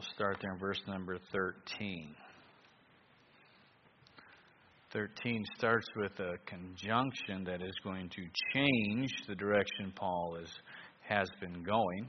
we'll 0.00 0.14
start 0.14 0.38
there 0.40 0.52
in 0.52 0.58
verse 0.58 0.80
number 0.86 1.18
13. 1.30 2.14
13 4.94 5.44
starts 5.58 5.86
with 5.94 6.12
a 6.20 6.36
conjunction 6.46 7.44
that 7.44 7.60
is 7.60 7.74
going 7.84 8.08
to 8.08 8.22
change 8.54 9.10
the 9.28 9.34
direction 9.34 9.92
Paul 9.94 10.38
is, 10.42 10.48
has 11.06 11.28
been 11.38 11.62
going. 11.62 12.08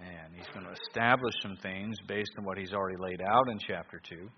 And 0.00 0.34
he's 0.34 0.46
going 0.54 0.64
to 0.64 0.72
establish 0.88 1.34
some 1.42 1.58
things 1.62 1.96
based 2.08 2.30
on 2.38 2.44
what 2.46 2.56
he's 2.56 2.72
already 2.72 2.96
laid 2.98 3.20
out 3.20 3.50
in 3.50 3.58
chapter 3.58 4.00
2. 4.08 4.28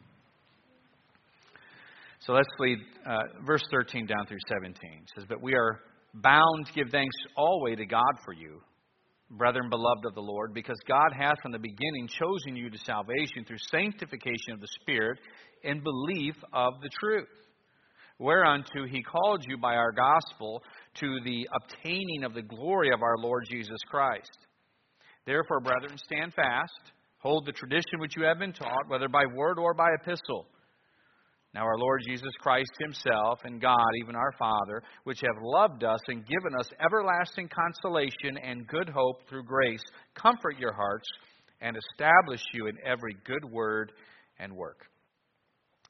So 2.27 2.33
let's 2.33 2.49
read 2.59 2.79
uh, 3.09 3.21
verse 3.47 3.63
13 3.71 4.07
down 4.07 4.27
through 4.27 4.39
17. 4.49 4.75
It 4.75 5.11
says, 5.15 5.25
But 5.29 5.41
we 5.41 5.55
are 5.55 5.79
bound 6.15 6.67
to 6.67 6.73
give 6.73 6.91
thanks 6.91 7.15
always 7.37 7.77
to 7.77 7.87
God 7.87 8.19
for 8.25 8.33
you, 8.33 8.61
brethren 9.33 9.71
beloved 9.71 10.05
of 10.05 10.15
the 10.15 10.21
Lord, 10.21 10.53
because 10.55 10.79
God 10.87 11.13
hath 11.17 11.41
from 11.43 11.53
the 11.53 11.59
beginning 11.59 12.09
chosen 12.09 12.57
you 12.57 12.71
to 12.71 12.79
salvation 12.79 13.45
through 13.47 13.59
sanctification 13.71 14.53
of 14.53 14.61
the 14.61 14.69
Spirit 14.81 15.19
and 15.65 15.83
belief 15.83 16.35
of 16.53 16.75
the 16.83 16.91
truth, 17.01 17.29
whereunto 18.19 18.87
he 18.89 19.03
called 19.03 19.45
you 19.49 19.57
by 19.57 19.75
our 19.75 19.93
gospel 19.93 20.63
to 21.01 21.19
the 21.25 21.49
obtaining 21.63 22.25
of 22.25 22.35
the 22.35 22.43
glory 22.43 22.91
of 22.93 23.03
our 23.03 23.17
Lord 23.19 23.47
Jesus 23.49 23.79
Christ. 23.89 24.39
Therefore, 25.27 25.61
brethren, 25.61 25.97
stand 25.99 26.35
fast, 26.35 26.93
hold 27.19 27.47
the 27.47 27.53
tradition 27.53 28.01
which 28.01 28.17
you 28.17 28.25
have 28.25 28.39
been 28.39 28.53
taught, 28.53 28.89
whether 28.89 29.09
by 29.09 29.25
word 29.35 29.59
or 29.59 29.73
by 29.73 29.89
epistle. 30.03 30.47
Now, 31.55 31.65
our 31.65 31.77
Lord 31.77 32.01
Jesus 32.07 32.33
Christ 32.41 32.73
Himself 32.81 33.41
and 33.45 33.61
God, 33.61 33.91
even 34.01 34.17
our 34.17 34.33
Father, 34.39 34.83
which 35.05 35.21
have 35.21 35.43
loved 35.43 35.85
us 35.85 36.01
and 36.09 36.27
given 36.27 36.59
us 36.59 36.71
everlasting 36.83 37.49
consolation 37.49 38.39
and 38.43 38.67
good 38.67 38.89
hope 38.89 39.29
through 39.29 39.45
grace, 39.45 39.83
comfort 40.15 40.59
your 40.59 40.73
hearts 40.73 41.07
and 41.61 41.77
establish 41.77 42.41
you 42.55 42.69
in 42.69 42.77
every 42.87 43.15
good 43.27 43.45
word 43.45 43.93
and 44.39 44.57
work. 44.57 44.87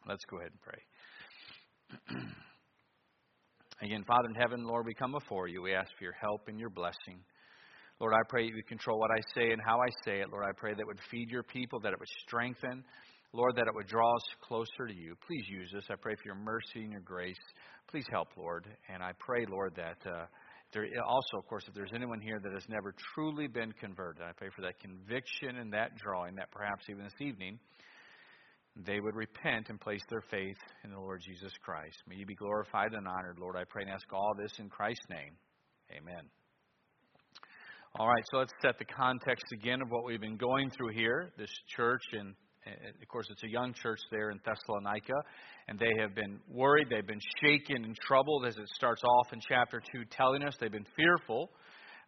Let's 0.08 0.24
go 0.28 0.38
ahead 0.38 0.50
and 0.50 0.60
pray. 0.60 2.22
Again, 3.82 4.04
Father 4.04 4.28
in 4.28 4.40
heaven, 4.40 4.64
Lord, 4.64 4.84
we 4.86 4.94
come 4.94 5.12
before 5.12 5.46
you. 5.46 5.62
We 5.62 5.74
ask 5.74 5.90
for 5.96 6.04
your 6.04 6.16
help 6.20 6.48
and 6.48 6.58
your 6.58 6.70
blessing. 6.70 7.22
Lord, 8.00 8.14
I 8.14 8.22
pray 8.28 8.44
you 8.44 8.62
control 8.68 8.98
what 8.98 9.10
I 9.12 9.20
say 9.34 9.52
and 9.52 9.60
how 9.64 9.78
I 9.78 9.88
say 10.04 10.20
it. 10.20 10.30
Lord, 10.30 10.44
I 10.44 10.52
pray 10.56 10.72
that 10.72 10.80
it 10.80 10.86
would 10.86 10.98
feed 11.10 11.30
your 11.30 11.44
people, 11.44 11.78
that 11.80 11.92
it 11.92 11.98
would 11.98 12.08
strengthen. 12.26 12.82
Lord, 13.32 13.56
that 13.56 13.66
it 13.66 13.74
would 13.74 13.86
draw 13.86 14.14
us 14.14 14.22
closer 14.42 14.86
to 14.86 14.94
you. 14.94 15.14
Please 15.26 15.44
use 15.48 15.72
us. 15.76 15.84
I 15.90 15.94
pray 16.00 16.14
for 16.14 16.22
your 16.26 16.34
mercy 16.34 16.82
and 16.82 16.92
your 16.92 17.00
grace. 17.00 17.40
Please 17.90 18.04
help, 18.10 18.28
Lord. 18.36 18.66
And 18.92 19.02
I 19.02 19.12
pray, 19.18 19.46
Lord, 19.48 19.74
that 19.76 19.98
uh, 20.06 20.26
there 20.72 20.86
also, 21.06 21.38
of 21.38 21.46
course, 21.46 21.64
if 21.66 21.74
there's 21.74 21.92
anyone 21.94 22.20
here 22.20 22.40
that 22.42 22.52
has 22.52 22.64
never 22.68 22.94
truly 23.14 23.46
been 23.46 23.72
converted, 23.72 24.22
I 24.22 24.32
pray 24.32 24.48
for 24.54 24.62
that 24.62 24.78
conviction 24.80 25.56
and 25.56 25.72
that 25.72 25.96
drawing, 25.96 26.34
that 26.36 26.50
perhaps 26.50 26.84
even 26.90 27.04
this 27.04 27.20
evening 27.20 27.58
they 28.86 29.00
would 29.00 29.14
repent 29.14 29.68
and 29.68 29.78
place 29.78 30.00
their 30.08 30.22
faith 30.30 30.56
in 30.82 30.90
the 30.90 30.98
Lord 30.98 31.20
Jesus 31.26 31.52
Christ. 31.62 31.96
May 32.08 32.16
you 32.16 32.24
be 32.26 32.34
glorified 32.34 32.94
and 32.94 33.06
honored, 33.06 33.38
Lord. 33.38 33.54
I 33.56 33.64
pray 33.68 33.82
and 33.82 33.90
ask 33.90 34.10
all 34.12 34.32
this 34.40 34.52
in 34.58 34.70
Christ's 34.70 35.04
name. 35.10 35.36
Amen. 35.90 36.24
All 37.98 38.08
right, 38.08 38.24
so 38.32 38.38
let's 38.38 38.52
set 38.62 38.78
the 38.78 38.86
context 38.86 39.44
again 39.52 39.82
of 39.82 39.88
what 39.90 40.04
we've 40.04 40.20
been 40.20 40.38
going 40.38 40.70
through 40.70 40.94
here. 40.94 41.30
This 41.36 41.52
church, 41.76 42.00
and 42.12 42.34
of 42.66 43.08
course, 43.08 43.26
it's 43.30 43.42
a 43.42 43.48
young 43.48 43.74
church 43.74 44.00
there 44.10 44.30
in 44.30 44.40
Thessalonica, 44.44 45.14
and 45.68 45.78
they 45.78 45.92
have 46.00 46.14
been 46.14 46.38
worried, 46.48 46.88
they've 46.90 47.06
been 47.06 47.20
shaken 47.42 47.84
and 47.84 47.96
troubled 47.96 48.46
as 48.46 48.56
it 48.56 48.68
starts 48.74 49.02
off 49.02 49.32
in 49.32 49.40
chapter 49.48 49.82
2 49.92 50.04
telling 50.10 50.42
us. 50.42 50.54
They've 50.60 50.70
been 50.70 50.86
fearful. 50.96 51.50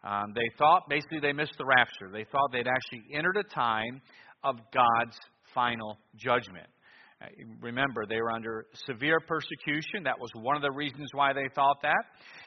Um, 0.03 0.33
they 0.33 0.47
thought 0.57 0.83
basically 0.87 1.19
they 1.19 1.33
missed 1.33 1.55
the 1.57 1.65
rapture. 1.65 2.09
They 2.11 2.25
thought 2.31 2.51
they'd 2.51 2.67
actually 2.67 3.03
entered 3.13 3.37
a 3.37 3.43
time 3.43 4.01
of 4.43 4.57
God's 4.73 5.17
final 5.53 5.97
judgment. 6.15 6.67
Uh, 7.21 7.27
remember, 7.61 8.05
they 8.05 8.19
were 8.19 8.31
under 8.31 8.65
severe 8.87 9.19
persecution. 9.21 10.03
That 10.03 10.19
was 10.19 10.29
one 10.35 10.57
of 10.57 10.61
the 10.61 10.71
reasons 10.71 11.07
why 11.13 11.31
they 11.31 11.47
thought 11.55 11.77
that. 11.81 12.03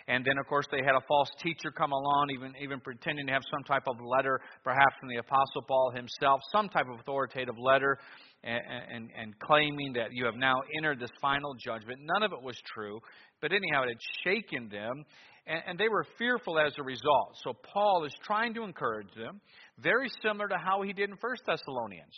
And 0.08 0.22
then, 0.24 0.36
of 0.38 0.46
course, 0.46 0.66
they 0.70 0.82
had 0.84 0.94
a 0.94 1.00
false 1.08 1.30
teacher 1.42 1.70
come 1.70 1.92
along, 1.92 2.28
even, 2.34 2.52
even 2.60 2.80
pretending 2.80 3.26
to 3.28 3.32
have 3.32 3.42
some 3.50 3.64
type 3.64 3.84
of 3.86 3.96
letter, 4.04 4.40
perhaps 4.64 4.94
from 5.00 5.08
the 5.08 5.16
Apostle 5.16 5.62
Paul 5.66 5.92
himself, 5.94 6.40
some 6.52 6.68
type 6.68 6.84
of 6.92 7.00
authoritative 7.00 7.54
letter, 7.58 7.98
and, 8.44 8.60
and, 8.92 9.10
and 9.18 9.38
claiming 9.38 9.94
that 9.94 10.12
you 10.12 10.26
have 10.26 10.36
now 10.36 10.56
entered 10.76 11.00
this 11.00 11.10
final 11.20 11.54
judgment. 11.54 12.00
None 12.02 12.22
of 12.22 12.32
it 12.32 12.42
was 12.42 12.60
true. 12.74 13.00
But 13.40 13.52
anyhow, 13.52 13.84
it 13.84 13.88
had 13.88 14.02
shaken 14.24 14.68
them, 14.68 15.04
and, 15.46 15.62
and 15.66 15.78
they 15.78 15.88
were 15.88 16.04
fearful 16.18 16.58
as 16.58 16.74
a 16.78 16.82
result. 16.82 17.36
So 17.42 17.54
Paul 17.72 18.04
is 18.04 18.12
trying 18.22 18.52
to 18.54 18.64
encourage 18.64 19.14
them, 19.16 19.40
very 19.78 20.10
similar 20.22 20.48
to 20.48 20.58
how 20.58 20.82
he 20.82 20.92
did 20.92 21.08
in 21.08 21.16
1 21.18 21.36
Thessalonians. 21.46 22.14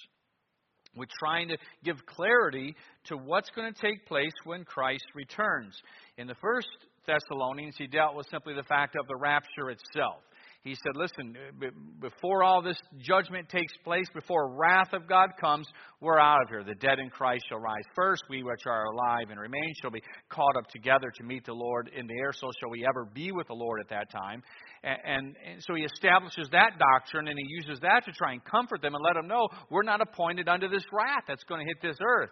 We're 0.97 1.07
trying 1.19 1.49
to 1.49 1.57
give 1.85 2.05
clarity 2.07 2.75
to 3.05 3.17
what's 3.17 3.51
going 3.51 3.73
to 3.73 3.81
take 3.81 4.07
place 4.07 4.33
when 4.45 4.65
Christ 4.65 5.05
returns. 5.15 5.75
In 6.19 6.27
the 6.27 6.35
first 6.35 6.69
Thessalonians, 7.07 7.77
he 7.79 7.87
dealt 7.87 8.17
with 8.17 8.27
simply 8.31 8.55
the 8.55 8.65
fact 8.65 8.97
of 8.97 9.07
the 9.07 9.17
rapture 9.17 9.71
itself. 9.71 10.23
He 10.63 10.75
said, 10.75 10.93
Listen, 10.95 11.35
uh, 11.37 11.71
before 12.01 12.43
all 12.43 12.61
this 12.61 12.79
judgment 12.99 13.49
takes 13.49 13.73
place, 13.83 14.05
before 14.13 14.55
wrath 14.55 14.93
of 14.93 15.09
God 15.09 15.31
comes, 15.41 15.67
we're 16.03 16.19
out 16.19 16.43
of 16.43 16.49
here. 16.51 16.63
The 16.63 16.75
dead 16.75 16.99
in 16.99 17.09
Christ 17.09 17.47
shall 17.49 17.61
rise 17.61 17.85
first. 17.97 18.25
We 18.29 18.43
which 18.43 18.67
are 18.67 18.85
alive 18.85 19.31
and 19.31 19.41
remain 19.41 19.73
shall 19.81 19.91
be 19.91 20.03
caught 20.29 20.57
up 20.59 20.69
together 20.69 21.11
to 21.17 21.25
meet 21.25 21.47
the 21.47 21.55
Lord 21.55 21.91
in 21.97 22.07
the 22.07 22.15
air. 22.15 22.33
So 22.35 22.51
shall 22.61 22.71
we 22.71 22.85
ever 22.87 23.07
be 23.07 23.33
with 23.33 23.47
the 23.47 23.55
Lord 23.55 23.81
at 23.81 23.89
that 23.89 24.11
time. 24.11 24.43
And, 24.83 24.99
and, 25.05 25.37
and 25.51 25.63
so 25.67 25.75
he 25.75 25.83
establishes 25.83 26.49
that 26.53 26.73
doctrine 26.79 27.29
and 27.29 27.39
he 27.39 27.47
uses 27.49 27.81
that 27.81 28.05
to 28.05 28.13
try 28.13 28.33
and 28.33 28.45
comfort 28.45 28.83
them 28.83 28.95
and 28.95 29.03
let 29.03 29.15
them 29.15 29.29
know 29.29 29.49
we're 29.71 29.83
not 29.83 30.03
appointed 30.03 30.47
unto 30.47 30.69
this 30.69 30.85
wrath 30.93 31.25
that's 31.27 31.45
going 31.45 31.67
to 31.67 31.67
hit 31.67 31.81
this 31.81 31.99
earth. 32.07 32.31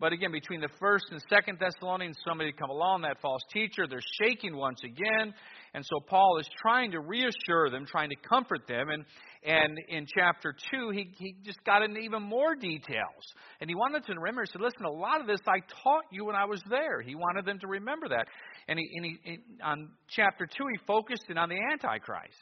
But 0.00 0.14
again, 0.14 0.32
between 0.32 0.62
the 0.62 0.70
first 0.80 1.04
and 1.10 1.20
second 1.28 1.58
Thessalonians, 1.60 2.16
somebody 2.26 2.52
come 2.52 2.70
along, 2.70 3.02
that 3.02 3.20
false 3.20 3.42
teacher, 3.52 3.86
they're 3.86 4.00
shaking 4.22 4.56
once 4.56 4.80
again. 4.82 5.34
And 5.74 5.84
so 5.84 6.00
Paul 6.00 6.38
is 6.38 6.48
trying 6.60 6.90
to 6.92 7.00
reassure 7.00 7.70
them, 7.70 7.86
trying 7.86 8.10
to 8.10 8.16
comfort 8.28 8.66
them. 8.66 8.88
And, 8.88 9.04
and 9.44 9.78
in 9.88 10.06
chapter 10.06 10.54
2, 10.72 10.90
he, 10.90 11.10
he 11.16 11.36
just 11.44 11.62
got 11.64 11.82
into 11.82 12.00
even 12.00 12.22
more 12.22 12.54
details. 12.54 13.22
And 13.60 13.70
he 13.70 13.74
wanted 13.74 14.02
them 14.04 14.16
to 14.16 14.20
remember, 14.20 14.42
he 14.42 14.50
said, 14.50 14.60
Listen, 14.60 14.84
a 14.84 14.90
lot 14.90 15.20
of 15.20 15.26
this 15.26 15.40
I 15.46 15.60
taught 15.82 16.04
you 16.10 16.24
when 16.26 16.34
I 16.34 16.44
was 16.44 16.62
there. 16.68 17.00
He 17.00 17.14
wanted 17.14 17.44
them 17.44 17.58
to 17.60 17.66
remember 17.68 18.08
that. 18.08 18.26
And, 18.68 18.78
he, 18.78 18.90
and 18.94 19.04
he, 19.04 19.38
on 19.62 19.90
chapter 20.08 20.46
2, 20.46 20.52
he 20.72 20.86
focused 20.86 21.24
in 21.28 21.38
on 21.38 21.48
the 21.48 21.58
Antichrist 21.72 22.34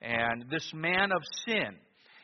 and 0.00 0.44
this 0.50 0.70
man 0.74 1.10
of 1.12 1.22
sin. 1.46 1.76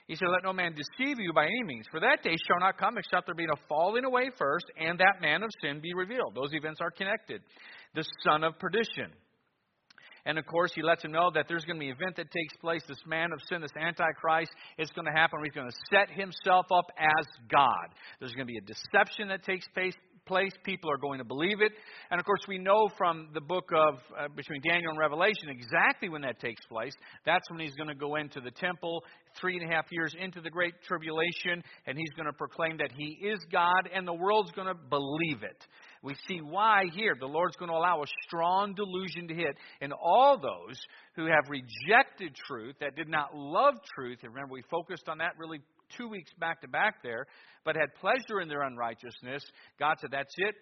He 0.07 0.17
said, 0.17 0.29
Let 0.31 0.45
no 0.45 0.53
man 0.53 0.75
deceive 0.75 1.19
you 1.19 1.33
by 1.33 1.47
any 1.47 1.63
means, 1.65 1.87
for 1.91 1.99
that 2.01 2.23
day 2.23 2.37
shall 2.47 2.61
not 2.61 2.79
come 2.79 2.99
except 2.99 3.27
there 3.27 3.35
be 3.35 3.45
a 3.45 3.69
falling 3.69 4.05
away 4.05 4.31
first, 4.39 4.67
and 4.79 4.99
that 4.99 5.21
man 5.21 5.43
of 5.43 5.51
sin 5.63 5.81
be 5.81 5.95
revealed. 5.95 6.35
Those 6.35 6.53
events 6.53 6.81
are 6.81 6.91
connected. 6.91 7.41
The 7.95 8.05
son 8.23 8.45
of 8.45 8.59
perdition. 8.59 9.13
And 10.27 10.39
of 10.39 10.47
course, 10.47 10.73
he 10.75 10.83
lets 10.83 11.05
him 11.05 11.12
know 11.12 11.31
that 11.35 11.47
there's 11.49 11.65
going 11.65 11.77
to 11.77 11.81
be 11.81 11.91
an 11.91 11.97
event 12.01 12.17
that 12.17 12.31
takes 12.31 12.57
place. 12.61 12.83
This 12.89 13.03
man 13.07 13.33
of 13.33 13.41
sin, 13.49 13.61
this 13.61 13.71
Antichrist, 13.79 14.51
is 14.79 14.91
going 14.91 15.07
to 15.07 15.12
happen. 15.12 15.41
He's 15.43 15.53
going 15.53 15.71
to 15.71 15.77
set 15.91 16.11
himself 16.11 16.67
up 16.73 16.87
as 16.99 17.27
God. 17.51 17.89
There's 18.21 18.33
going 18.33 18.47
to 18.47 18.53
be 18.53 18.59
a 18.59 18.62
deception 18.62 19.29
that 19.29 19.45
takes 19.45 19.67
place, 19.75 19.95
place. 20.25 20.53
People 20.65 20.91
are 20.91 20.97
going 20.97 21.19
to 21.19 21.25
believe 21.25 21.61
it. 21.61 21.73
And 22.11 22.19
of 22.19 22.25
course, 22.25 22.41
we 22.49 22.57
know 22.57 22.89
from 22.97 23.29
the 23.35 23.43
book 23.43 23.69
of, 23.75 23.99
uh, 24.19 24.29
between 24.35 24.62
Daniel 24.67 24.91
and 24.91 24.99
Revelation, 24.99 25.51
exactly 25.51 26.09
when 26.09 26.23
that 26.23 26.41
takes 26.41 26.65
place. 26.67 26.95
That's 27.27 27.45
when 27.51 27.61
he's 27.61 27.75
going 27.75 27.89
to 27.89 27.95
go 27.95 28.17
into 28.17 28.41
the 28.41 28.51
temple 28.51 29.05
three 29.39 29.59
and 29.59 29.71
a 29.71 29.75
half 29.75 29.87
years 29.91 30.15
into 30.19 30.41
the 30.41 30.51
Great 30.51 30.75
Tribulation, 30.87 31.62
and 31.87 31.99
he's 31.99 32.12
going 32.17 32.27
to 32.27 32.33
proclaim 32.33 32.79
that 32.79 32.93
he 32.97 33.19
is 33.27 33.39
God, 33.53 33.91
and 33.93 34.06
the 34.06 34.15
world's 34.15 34.53
going 34.53 34.69
to 34.69 34.75
believe 34.75 35.43
it. 35.43 35.67
We 36.05 36.15
see 36.29 36.41
why 36.41 36.85
here. 36.93 37.17
The 37.19 37.27
Lord's 37.27 37.57
going 37.57 37.71
to 37.71 37.77
allow 37.77 38.03
a 38.03 38.07
strong 38.27 38.75
delusion 38.75 39.27
to 39.29 39.35
hit 39.35 39.57
in 39.81 39.91
all 39.91 40.39
those 40.39 40.79
who 41.17 41.25
have 41.25 41.49
rejected 41.49 42.37
truth, 42.47 42.77
that 42.81 42.95
did 42.95 43.09
not 43.09 43.35
love 43.35 43.75
truth. 43.97 44.19
And 44.23 44.35
remember, 44.35 44.53
we 44.53 44.63
focused 44.71 45.09
on 45.09 45.19
that 45.19 45.33
really 45.39 45.61
two 45.97 46.09
weeks 46.09 46.31
back 46.39 46.61
to 46.61 46.69
back 46.69 47.03
there, 47.03 47.27
but 47.65 47.75
had 47.75 47.95
pleasure 48.01 48.41
in 48.43 48.49
their 48.49 48.62
unrighteousness. 48.62 49.43
God 49.79 49.97
said, 50.01 50.11
That's 50.12 50.35
it. 50.37 50.55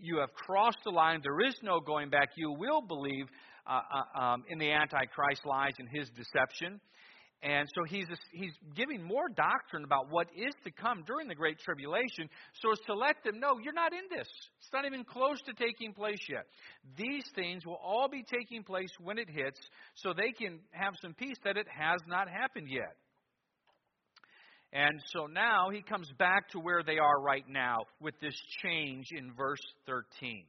You 0.00 0.18
have 0.18 0.32
crossed 0.32 0.78
the 0.84 0.90
line. 0.90 1.20
There 1.24 1.40
is 1.46 1.56
no 1.62 1.80
going 1.80 2.08
back. 2.08 2.30
You 2.36 2.52
will 2.52 2.80
believe 2.80 3.26
uh, 3.66 3.80
uh, 4.16 4.22
um, 4.22 4.44
in 4.48 4.58
the 4.58 4.70
Antichrist 4.70 5.44
lies 5.44 5.72
and 5.78 5.88
his 5.92 6.08
deception. 6.10 6.80
And 7.44 7.68
so 7.74 7.84
he's, 7.84 8.06
he's 8.32 8.54
giving 8.74 9.02
more 9.02 9.28
doctrine 9.28 9.84
about 9.84 10.06
what 10.08 10.28
is 10.34 10.54
to 10.64 10.70
come 10.70 11.04
during 11.06 11.28
the 11.28 11.34
Great 11.34 11.58
Tribulation 11.58 12.30
so 12.62 12.72
as 12.72 12.78
to 12.86 12.94
let 12.94 13.16
them 13.22 13.38
know 13.38 13.58
you're 13.62 13.74
not 13.74 13.92
in 13.92 14.04
this. 14.08 14.26
It's 14.60 14.72
not 14.72 14.86
even 14.86 15.04
close 15.04 15.36
to 15.42 15.52
taking 15.52 15.92
place 15.92 16.20
yet. 16.26 16.46
These 16.96 17.24
things 17.34 17.66
will 17.66 17.78
all 17.84 18.08
be 18.08 18.22
taking 18.22 18.62
place 18.62 18.88
when 18.98 19.18
it 19.18 19.28
hits 19.28 19.60
so 19.94 20.14
they 20.14 20.32
can 20.32 20.60
have 20.70 20.94
some 21.02 21.12
peace 21.12 21.36
that 21.44 21.58
it 21.58 21.66
has 21.68 22.00
not 22.06 22.30
happened 22.30 22.68
yet. 22.70 22.96
And 24.72 24.98
so 25.14 25.26
now 25.26 25.68
he 25.70 25.82
comes 25.82 26.10
back 26.18 26.48
to 26.52 26.58
where 26.58 26.82
they 26.82 26.98
are 26.98 27.20
right 27.20 27.44
now 27.46 27.80
with 28.00 28.18
this 28.22 28.34
change 28.62 29.08
in 29.12 29.34
verse 29.34 29.60
13. 29.86 30.44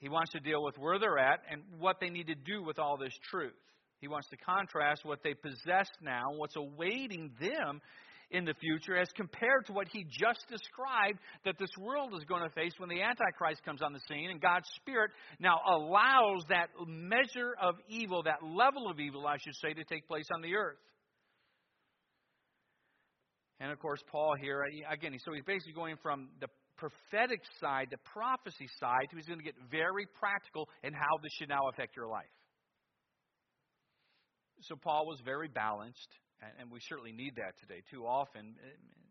He 0.00 0.10
wants 0.10 0.32
to 0.32 0.40
deal 0.40 0.62
with 0.62 0.76
where 0.76 0.98
they're 0.98 1.18
at 1.18 1.40
and 1.50 1.62
what 1.78 1.96
they 1.98 2.10
need 2.10 2.26
to 2.26 2.34
do 2.34 2.62
with 2.62 2.78
all 2.78 2.98
this 2.98 3.14
truth. 3.30 3.54
He 4.02 4.08
wants 4.08 4.28
to 4.30 4.36
contrast 4.36 5.04
what 5.04 5.22
they 5.22 5.32
possess 5.32 5.88
now, 6.02 6.32
what's 6.34 6.56
awaiting 6.56 7.30
them 7.40 7.80
in 8.32 8.44
the 8.44 8.54
future 8.54 8.96
as 8.96 9.08
compared 9.14 9.64
to 9.66 9.72
what 9.72 9.86
he 9.92 10.04
just 10.04 10.44
described 10.50 11.20
that 11.44 11.54
this 11.60 11.70
world 11.78 12.12
is 12.18 12.24
going 12.24 12.42
to 12.42 12.50
face 12.50 12.72
when 12.78 12.88
the 12.88 13.00
Antichrist 13.00 13.62
comes 13.64 13.80
on 13.80 13.92
the 13.92 14.00
scene 14.08 14.30
and 14.30 14.40
God's 14.40 14.68
Spirit 14.74 15.12
now 15.38 15.60
allows 15.70 16.42
that 16.48 16.70
measure 16.84 17.54
of 17.62 17.76
evil, 17.88 18.24
that 18.24 18.42
level 18.42 18.90
of 18.90 18.98
evil, 18.98 19.24
I 19.24 19.36
should 19.38 19.54
say, 19.62 19.72
to 19.72 19.84
take 19.84 20.08
place 20.08 20.26
on 20.34 20.42
the 20.42 20.56
earth. 20.56 20.78
And 23.60 23.70
of 23.70 23.78
course, 23.78 24.00
Paul 24.10 24.34
here, 24.40 24.64
uh, 24.64 24.92
again, 24.92 25.16
so 25.24 25.32
he's 25.32 25.44
basically 25.44 25.74
going 25.74 25.94
from 26.02 26.30
the 26.40 26.48
prophetic 26.76 27.42
side, 27.60 27.86
the 27.92 28.02
prophecy 28.12 28.66
side, 28.80 29.06
to 29.10 29.16
he's 29.16 29.26
going 29.26 29.38
to 29.38 29.44
get 29.44 29.54
very 29.70 30.08
practical 30.18 30.68
in 30.82 30.92
how 30.92 31.18
this 31.22 31.30
should 31.38 31.50
now 31.50 31.68
affect 31.72 31.94
your 31.94 32.08
life. 32.08 32.26
So 34.62 34.76
Paul 34.76 35.06
was 35.06 35.18
very 35.24 35.48
balanced, 35.48 36.08
and 36.58 36.70
we 36.70 36.78
certainly 36.88 37.12
need 37.12 37.34
that 37.36 37.58
today. 37.60 37.82
Too 37.90 38.06
often, 38.06 38.54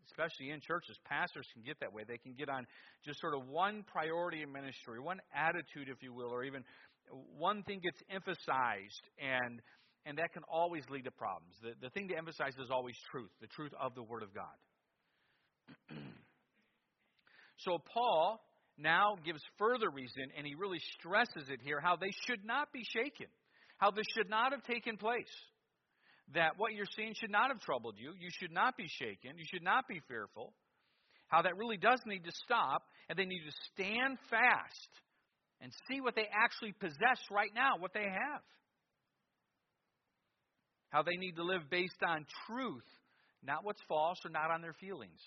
especially 0.08 0.50
in 0.50 0.60
churches, 0.60 0.96
pastors 1.04 1.46
can 1.52 1.62
get 1.62 1.78
that 1.80 1.92
way. 1.92 2.04
They 2.06 2.18
can 2.18 2.32
get 2.32 2.48
on 2.48 2.66
just 3.04 3.20
sort 3.20 3.34
of 3.34 3.48
one 3.48 3.84
priority 3.90 4.42
in 4.42 4.52
ministry, 4.52 5.00
one 5.00 5.20
attitude, 5.34 5.88
if 5.88 6.02
you 6.02 6.12
will, 6.12 6.32
or 6.32 6.44
even 6.44 6.64
one 7.36 7.62
thing 7.64 7.80
gets 7.82 7.98
emphasized, 8.10 9.04
and 9.20 9.60
and 10.04 10.18
that 10.18 10.32
can 10.32 10.42
always 10.50 10.82
lead 10.90 11.04
to 11.04 11.12
problems. 11.12 11.54
The, 11.62 11.74
the 11.80 11.90
thing 11.90 12.08
to 12.08 12.16
emphasize 12.16 12.54
is 12.58 12.70
always 12.72 12.96
truth, 13.12 13.30
the 13.40 13.46
truth 13.46 13.70
of 13.80 13.94
the 13.94 14.02
Word 14.02 14.24
of 14.24 14.34
God. 14.34 14.58
so 17.58 17.78
Paul 17.94 18.40
now 18.76 19.14
gives 19.24 19.40
further 19.58 19.90
reason, 19.90 20.24
and 20.36 20.44
he 20.44 20.56
really 20.56 20.80
stresses 20.98 21.48
it 21.50 21.60
here, 21.62 21.78
how 21.80 21.94
they 21.94 22.10
should 22.26 22.44
not 22.44 22.72
be 22.72 22.82
shaken 22.82 23.28
how 23.82 23.90
this 23.90 24.06
should 24.14 24.30
not 24.30 24.52
have 24.52 24.62
taken 24.62 24.96
place. 24.96 25.34
That 26.34 26.52
what 26.56 26.72
you're 26.72 26.86
seeing 26.94 27.14
should 27.18 27.32
not 27.32 27.48
have 27.48 27.60
troubled 27.60 27.96
you. 27.98 28.12
You 28.16 28.30
should 28.30 28.52
not 28.52 28.76
be 28.76 28.86
shaken. 28.86 29.36
You 29.36 29.44
should 29.52 29.64
not 29.64 29.88
be 29.88 30.00
fearful. 30.06 30.54
How 31.26 31.42
that 31.42 31.56
really 31.56 31.78
does 31.78 31.98
need 32.06 32.22
to 32.24 32.30
stop, 32.44 32.84
and 33.08 33.18
they 33.18 33.24
need 33.24 33.42
to 33.44 33.52
stand 33.74 34.18
fast 34.30 34.88
and 35.60 35.72
see 35.90 36.00
what 36.00 36.14
they 36.14 36.28
actually 36.32 36.72
possess 36.78 37.18
right 37.32 37.50
now, 37.56 37.72
what 37.80 37.92
they 37.92 38.04
have. 38.04 38.42
How 40.90 41.02
they 41.02 41.16
need 41.16 41.34
to 41.34 41.42
live 41.42 41.62
based 41.68 42.02
on 42.06 42.24
truth, 42.46 42.86
not 43.42 43.64
what's 43.64 43.82
false 43.88 44.18
or 44.24 44.30
not 44.30 44.52
on 44.52 44.62
their 44.62 44.74
feelings. 44.74 45.20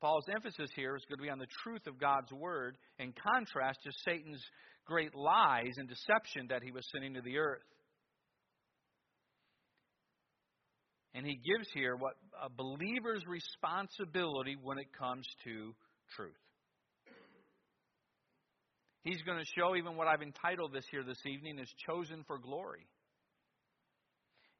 Paul's 0.00 0.28
emphasis 0.32 0.70
here 0.76 0.94
is 0.94 1.02
going 1.08 1.18
to 1.18 1.24
be 1.24 1.30
on 1.30 1.38
the 1.38 1.50
truth 1.64 1.86
of 1.88 1.98
God's 1.98 2.32
word 2.32 2.78
in 2.98 3.12
contrast 3.12 3.80
to 3.82 3.90
Satan's 4.04 4.42
great 4.86 5.14
lies 5.14 5.74
and 5.76 5.88
deception 5.88 6.48
that 6.48 6.62
he 6.62 6.72
was 6.72 6.86
sending 6.92 7.14
to 7.14 7.20
the 7.20 7.38
earth. 7.38 7.62
And 11.14 11.26
he 11.26 11.34
gives 11.34 11.68
here 11.74 11.96
what 11.96 12.14
a 12.42 12.48
believer's 12.48 13.24
responsibility 13.26 14.56
when 14.60 14.78
it 14.78 14.86
comes 14.96 15.26
to 15.44 15.74
truth. 16.14 16.32
He's 19.02 19.22
going 19.22 19.38
to 19.38 19.44
show 19.56 19.76
even 19.76 19.96
what 19.96 20.06
I've 20.06 20.22
entitled 20.22 20.72
this 20.72 20.84
here 20.90 21.02
this 21.02 21.24
evening 21.26 21.58
is 21.58 21.72
chosen 21.86 22.22
for 22.26 22.38
glory. 22.38 22.86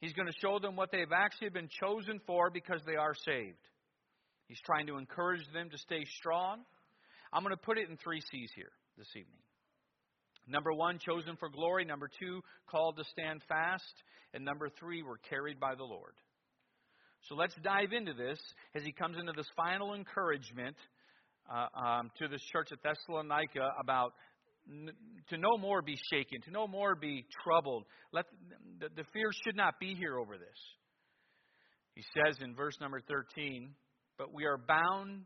He's 0.01 0.15
going 0.15 0.29
to 0.29 0.39
show 0.41 0.59
them 0.59 0.77
what 0.77 0.91
they've 0.91 1.13
actually 1.15 1.51
been 1.51 1.69
chosen 1.69 2.21
for 2.27 2.51
because 2.51 2.81
they 2.87 2.97
are 2.97 3.15
saved. 3.15 3.59
He's 4.49 4.61
trying 4.65 4.87
to 4.87 4.97
encourage 4.97 5.45
them 5.53 5.69
to 5.71 5.79
stay 5.79 6.05
strong. 6.19 6.61
I'm 7.33 7.43
going 7.43 7.55
to 7.55 7.63
put 7.63 7.79
it 7.79 7.89
in 7.89 7.97
three 7.99 8.21
C's 8.21 8.51
here 8.57 8.73
this 8.97 9.09
evening. 9.15 9.39
Number 10.51 10.73
one, 10.73 10.99
chosen 10.99 11.37
for 11.37 11.49
glory. 11.49 11.85
Number 11.85 12.11
two, 12.19 12.43
called 12.69 12.97
to 12.97 13.05
stand 13.05 13.43
fast. 13.49 13.95
And 14.35 14.45
number 14.45 14.69
three, 14.79 15.03
we're 15.03 15.19
carried 15.19 15.61
by 15.61 15.75
the 15.75 15.85
Lord. 15.85 16.15
So 17.29 17.35
let's 17.35 17.55
dive 17.63 17.93
into 17.93 18.15
this 18.15 18.39
as 18.75 18.83
he 18.83 18.93
comes 18.93 19.17
into 19.19 19.33
this 19.33 19.47
final 19.57 19.95
encouragement 19.95 20.77
uh, 21.53 21.79
um, 21.79 22.11
to 22.19 22.29
this 22.29 22.41
church 22.53 22.69
at 22.73 22.79
Thessalonica 22.83 23.69
about 23.81 24.13
n- 24.69 24.91
to 25.29 25.37
no 25.37 25.57
more 25.59 25.83
be 25.83 25.97
shaken, 26.11 26.41
to 26.43 26.51
no 26.51 26.67
more 26.67 26.95
be 26.95 27.27
troubled. 27.45 27.85
Let 28.13 28.27
the, 28.81 28.89
the 28.97 29.05
fear 29.13 29.31
should 29.45 29.57
not 29.57 29.79
be 29.79 29.95
here 29.95 30.19
over 30.19 30.37
this. 30.39 30.49
He 31.95 32.03
says 32.15 32.39
in 32.41 32.55
verse 32.55 32.75
number 32.81 33.01
13, 33.01 33.75
but 34.17 34.33
we 34.33 34.45
are 34.47 34.57
bound 34.57 35.25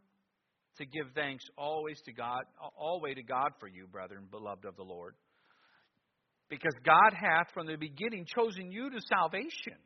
to 0.79 0.87
give 0.87 1.06
thanks 1.15 1.44
always 1.56 2.00
to 2.06 2.12
God, 2.12 2.43
always 2.76 3.17
to 3.17 3.23
God 3.23 3.53
for 3.61 3.69
you, 3.69 3.87
brethren, 3.87 4.26
beloved 4.31 4.65
of 4.65 4.76
the 4.76 4.82
Lord. 4.82 5.15
Because 6.49 6.75
God 6.85 7.15
hath 7.15 7.49
from 7.55 7.67
the 7.67 7.76
beginning 7.76 8.26
chosen 8.26 8.71
you 8.71 8.91
to 8.91 9.00
salvation 9.09 9.79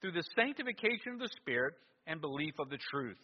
through 0.00 0.12
the 0.12 0.24
sanctification 0.36 1.14
of 1.14 1.18
the 1.20 1.30
Spirit 1.40 1.74
and 2.06 2.20
belief 2.20 2.54
of 2.58 2.70
the 2.70 2.78
truth. 2.90 3.18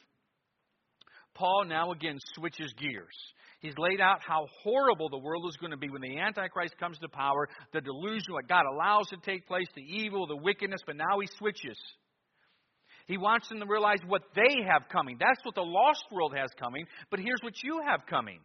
Paul 1.35 1.65
now 1.67 1.93
again 1.93 2.19
switches 2.35 2.73
gears. 2.79 3.15
He's 3.61 3.75
laid 3.79 4.01
out 4.01 4.21
how 4.27 4.47
horrible 4.63 5.09
the 5.09 5.19
world 5.19 5.45
is 5.49 5.57
going 5.57 5.73
to 5.73 5.77
be 5.77 5.91
when 5.91 6.03
the 6.03 6.19
Antichrist 6.19 6.79
comes 6.79 6.99
to 6.99 7.09
power, 7.09 7.49
the 7.73 7.81
delusion, 7.81 8.33
what 8.33 8.49
God 8.49 8.65
allows 8.73 9.09
to 9.09 9.17
take 9.25 9.47
place, 9.47 9.67
the 9.75 9.83
evil, 9.83 10.27
the 10.27 10.37
wickedness, 10.37 10.81
but 10.87 10.97
now 10.97 11.19
he 11.21 11.29
switches. 11.39 11.79
He 13.09 13.17
wants 13.17 13.49
them 13.49 13.59
to 13.61 13.67
realize 13.67 13.99
what 14.07 14.23
they 14.37 14.63
have 14.71 14.83
coming. 14.93 15.17
That's 15.19 15.43
what 15.43 15.55
the 15.55 15.63
lost 15.63 16.05
world 16.13 16.35
has 16.37 16.51
coming, 16.61 16.87
but 17.11 17.19
here's 17.19 17.41
what 17.43 17.55
you 17.65 17.81
have 17.89 18.01
coming. 18.09 18.41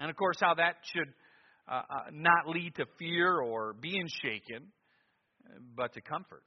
And 0.00 0.10
of 0.10 0.16
course, 0.16 0.36
how 0.40 0.54
that 0.54 0.74
should 0.92 1.08
uh, 1.70 1.82
uh, 1.88 2.10
not 2.10 2.48
lead 2.48 2.74
to 2.76 2.86
fear 2.98 3.38
or 3.38 3.72
being 3.72 4.08
shaken, 4.20 4.66
but 5.76 5.94
to 5.94 6.00
comfort. 6.00 6.42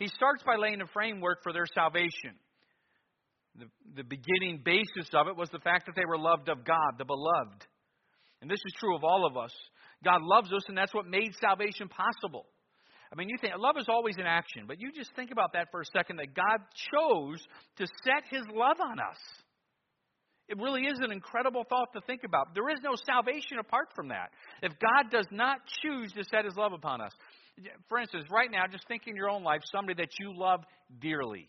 He 0.00 0.08
starts 0.08 0.42
by 0.44 0.56
laying 0.56 0.80
a 0.80 0.86
framework 0.88 1.44
for 1.44 1.52
their 1.52 1.66
salvation. 1.72 2.34
The, 3.56 3.66
the 3.94 4.04
beginning 4.04 4.62
basis 4.64 5.08
of 5.14 5.28
it 5.28 5.36
was 5.36 5.48
the 5.50 5.60
fact 5.60 5.86
that 5.86 5.94
they 5.94 6.04
were 6.04 6.18
loved 6.18 6.48
of 6.48 6.64
God, 6.64 6.98
the 6.98 7.04
beloved. 7.04 7.64
And 8.42 8.50
this 8.50 8.60
is 8.64 8.74
true 8.78 8.96
of 8.96 9.04
all 9.04 9.24
of 9.24 9.36
us. 9.36 9.52
God 10.04 10.22
loves 10.22 10.52
us, 10.52 10.62
and 10.68 10.76
that's 10.76 10.94
what 10.94 11.06
made 11.06 11.32
salvation 11.40 11.88
possible. 11.88 12.46
I 13.12 13.16
mean, 13.16 13.28
you 13.28 13.36
think 13.40 13.54
love 13.58 13.76
is 13.78 13.86
always 13.88 14.16
in 14.18 14.26
action, 14.26 14.64
but 14.66 14.80
you 14.80 14.92
just 14.92 15.14
think 15.16 15.30
about 15.30 15.52
that 15.54 15.68
for 15.70 15.80
a 15.80 15.84
second 15.96 16.16
that 16.16 16.34
God 16.34 16.60
chose 16.92 17.40
to 17.76 17.86
set 18.04 18.24
his 18.30 18.42
love 18.52 18.76
on 18.80 19.00
us. 19.00 19.18
It 20.48 20.56
really 20.58 20.82
is 20.82 20.98
an 21.00 21.12
incredible 21.12 21.64
thought 21.68 21.92
to 21.92 22.00
think 22.06 22.22
about. 22.24 22.54
There 22.54 22.68
is 22.70 22.78
no 22.82 22.94
salvation 23.04 23.58
apart 23.60 23.88
from 23.94 24.08
that. 24.08 24.30
If 24.62 24.72
God 24.78 25.10
does 25.10 25.26
not 25.30 25.58
choose 25.82 26.12
to 26.12 26.24
set 26.24 26.44
his 26.44 26.56
love 26.56 26.72
upon 26.72 27.02
us, 27.02 27.12
for 27.88 27.98
instance, 27.98 28.24
right 28.30 28.50
now, 28.50 28.62
just 28.70 28.86
think 28.88 29.02
in 29.06 29.16
your 29.16 29.28
own 29.28 29.42
life 29.42 29.60
somebody 29.72 30.02
that 30.02 30.10
you 30.18 30.32
love 30.34 30.60
dearly, 31.00 31.48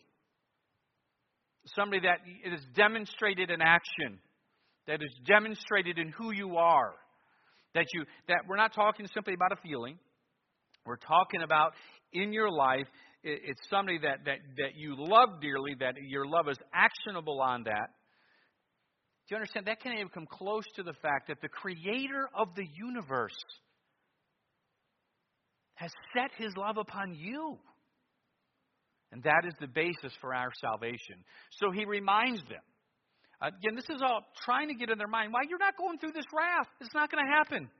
somebody 1.76 2.00
that 2.02 2.18
that 2.44 2.52
is 2.52 2.64
demonstrated 2.74 3.50
in 3.50 3.62
action, 3.62 4.18
that 4.86 5.02
is 5.02 5.12
demonstrated 5.26 5.98
in 5.98 6.10
who 6.10 6.32
you 6.32 6.56
are. 6.56 6.94
That 7.74 7.86
you 7.94 8.04
that 8.28 8.42
we're 8.48 8.56
not 8.56 8.74
talking 8.74 9.06
simply 9.14 9.34
about 9.34 9.52
a 9.52 9.62
feeling. 9.62 9.98
We're 10.86 10.96
talking 10.96 11.42
about 11.42 11.72
in 12.12 12.32
your 12.32 12.50
life, 12.50 12.86
it's 13.22 13.60
somebody 13.68 13.98
that, 13.98 14.24
that, 14.24 14.38
that 14.56 14.76
you 14.76 14.94
love 14.96 15.40
dearly, 15.40 15.74
that 15.80 15.94
your 16.08 16.26
love 16.26 16.48
is 16.48 16.56
actionable 16.72 17.40
on 17.40 17.64
that. 17.64 17.90
Do 19.28 19.34
you 19.34 19.36
understand? 19.36 19.66
That 19.66 19.80
can't 19.82 19.94
even 19.96 20.08
come 20.08 20.26
close 20.26 20.64
to 20.76 20.82
the 20.82 20.94
fact 21.02 21.28
that 21.28 21.40
the 21.40 21.48
creator 21.48 22.28
of 22.34 22.48
the 22.56 22.66
universe 22.76 23.36
has 25.74 25.90
set 26.14 26.30
his 26.36 26.56
love 26.56 26.78
upon 26.78 27.14
you. 27.14 27.58
And 29.12 29.22
that 29.24 29.44
is 29.46 29.54
the 29.60 29.66
basis 29.66 30.12
for 30.20 30.34
our 30.34 30.50
salvation. 30.60 31.24
So 31.52 31.70
he 31.70 31.84
reminds 31.84 32.42
them. 32.42 32.62
Again, 33.42 33.74
this 33.74 33.88
is 33.88 34.02
all 34.02 34.20
trying 34.44 34.68
to 34.68 34.74
get 34.74 34.90
in 34.90 34.98
their 34.98 35.08
mind 35.08 35.32
why 35.32 35.40
you're 35.48 35.58
not 35.58 35.76
going 35.76 35.98
through 35.98 36.12
this 36.12 36.26
wrath. 36.36 36.68
It's 36.80 36.94
not 36.94 37.10
going 37.10 37.24
to 37.24 37.30
happen. 37.30 37.70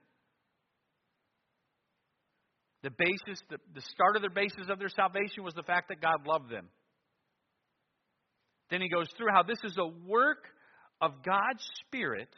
The 2.83 2.91
basis, 2.91 3.43
the, 3.51 3.59
the 3.75 3.83
start 3.83 4.17
of 4.17 4.23
their 4.23 4.31
basis 4.31 4.69
of 4.71 4.79
their 4.79 4.89
salvation 4.89 5.45
was 5.45 5.55
the 5.55 5.63
fact 5.63 5.89
that 5.89 6.01
God 6.01 6.27
loved 6.27 6.51
them. 6.51 6.69
Then 8.71 8.81
he 8.81 8.89
goes 8.89 9.09
through 9.17 9.29
how 9.35 9.43
this 9.43 9.59
is 9.65 9.77
a 9.79 9.87
work 10.09 10.45
of 11.01 11.23
God's 11.25 11.67
Spirit 11.87 12.29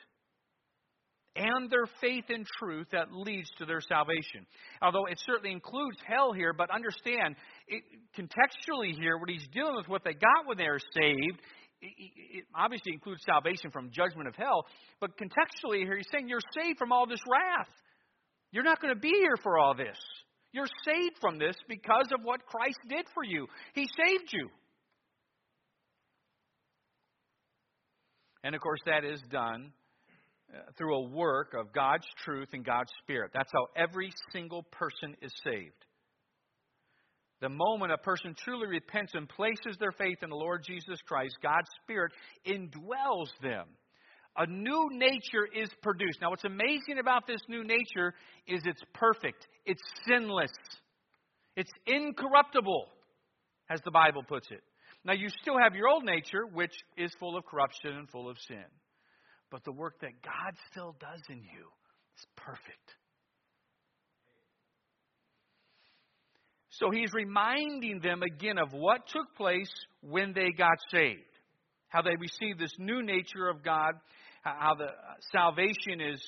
and 1.34 1.70
their 1.70 1.86
faith 2.00 2.24
in 2.28 2.44
truth 2.58 2.88
that 2.92 3.12
leads 3.12 3.48
to 3.58 3.64
their 3.64 3.80
salvation. 3.80 4.46
Although 4.82 5.06
it 5.06 5.18
certainly 5.24 5.52
includes 5.52 5.96
hell 6.06 6.32
here, 6.32 6.52
but 6.52 6.70
understand, 6.70 7.36
it, 7.68 7.82
contextually 8.18 8.94
here, 8.98 9.16
what 9.16 9.30
he's 9.30 9.46
dealing 9.52 9.74
with, 9.76 9.88
what 9.88 10.04
they 10.04 10.12
got 10.12 10.46
when 10.46 10.58
they 10.58 10.66
are 10.66 10.78
saved, 10.78 11.40
it, 11.80 11.92
it 11.98 12.44
obviously 12.54 12.92
includes 12.92 13.22
salvation 13.24 13.70
from 13.70 13.90
judgment 13.90 14.28
of 14.28 14.36
hell, 14.36 14.66
but 15.00 15.10
contextually 15.16 15.78
here, 15.84 15.96
he's 15.96 16.06
saying 16.12 16.28
you're 16.28 16.40
saved 16.62 16.78
from 16.78 16.92
all 16.92 17.06
this 17.06 17.20
wrath. 17.30 17.68
You're 18.50 18.64
not 18.64 18.80
going 18.82 18.94
to 18.94 19.00
be 19.00 19.08
here 19.08 19.36
for 19.42 19.58
all 19.58 19.74
this. 19.74 19.98
You're 20.52 20.66
saved 20.84 21.16
from 21.20 21.38
this 21.38 21.56
because 21.68 22.08
of 22.12 22.20
what 22.22 22.44
Christ 22.46 22.78
did 22.88 23.06
for 23.14 23.24
you. 23.24 23.46
He 23.74 23.86
saved 23.96 24.32
you. 24.32 24.48
And 28.44 28.54
of 28.54 28.60
course, 28.60 28.80
that 28.86 29.04
is 29.04 29.20
done 29.30 29.72
uh, 30.52 30.58
through 30.76 30.96
a 30.96 31.08
work 31.08 31.54
of 31.58 31.72
God's 31.72 32.06
truth 32.24 32.48
and 32.52 32.64
God's 32.64 32.90
Spirit. 33.02 33.30
That's 33.32 33.50
how 33.52 33.68
every 33.76 34.12
single 34.32 34.64
person 34.64 35.16
is 35.22 35.32
saved. 35.44 35.86
The 37.40 37.48
moment 37.48 37.92
a 37.92 37.98
person 37.98 38.36
truly 38.38 38.68
repents 38.68 39.12
and 39.14 39.28
places 39.28 39.76
their 39.80 39.92
faith 39.92 40.18
in 40.22 40.30
the 40.30 40.36
Lord 40.36 40.62
Jesus 40.64 41.00
Christ, 41.06 41.34
God's 41.42 41.68
Spirit 41.82 42.12
indwells 42.46 43.30
them. 43.42 43.66
A 44.36 44.46
new 44.46 44.88
nature 44.92 45.46
is 45.54 45.68
produced. 45.82 46.20
Now, 46.22 46.30
what's 46.30 46.44
amazing 46.44 46.98
about 47.00 47.26
this 47.26 47.40
new 47.48 47.64
nature 47.64 48.14
is 48.46 48.62
it's 48.64 48.82
perfect, 48.94 49.46
it's 49.66 49.82
sinless, 50.08 50.50
it's 51.56 51.70
incorruptible, 51.86 52.86
as 53.68 53.80
the 53.84 53.90
Bible 53.90 54.22
puts 54.26 54.50
it. 54.50 54.62
Now, 55.04 55.12
you 55.12 55.28
still 55.42 55.58
have 55.58 55.74
your 55.74 55.88
old 55.88 56.04
nature, 56.04 56.46
which 56.52 56.72
is 56.96 57.12
full 57.18 57.36
of 57.36 57.44
corruption 57.44 57.92
and 57.92 58.08
full 58.10 58.30
of 58.30 58.38
sin. 58.46 58.64
But 59.50 59.64
the 59.64 59.72
work 59.72 60.00
that 60.00 60.22
God 60.22 60.54
still 60.70 60.96
does 60.98 61.20
in 61.28 61.38
you 61.38 61.66
is 62.16 62.24
perfect. 62.36 62.96
So 66.70 66.90
he's 66.90 67.12
reminding 67.12 68.00
them 68.00 68.22
again 68.22 68.56
of 68.56 68.72
what 68.72 69.06
took 69.08 69.34
place 69.36 69.70
when 70.00 70.32
they 70.32 70.50
got 70.56 70.78
saved, 70.90 71.20
how 71.88 72.00
they 72.00 72.16
received 72.18 72.58
this 72.58 72.72
new 72.78 73.02
nature 73.02 73.48
of 73.50 73.62
God, 73.62 73.92
how 74.42 74.74
the 74.74 74.86
uh, 74.86 74.90
salvation 75.30 76.00
is, 76.00 76.20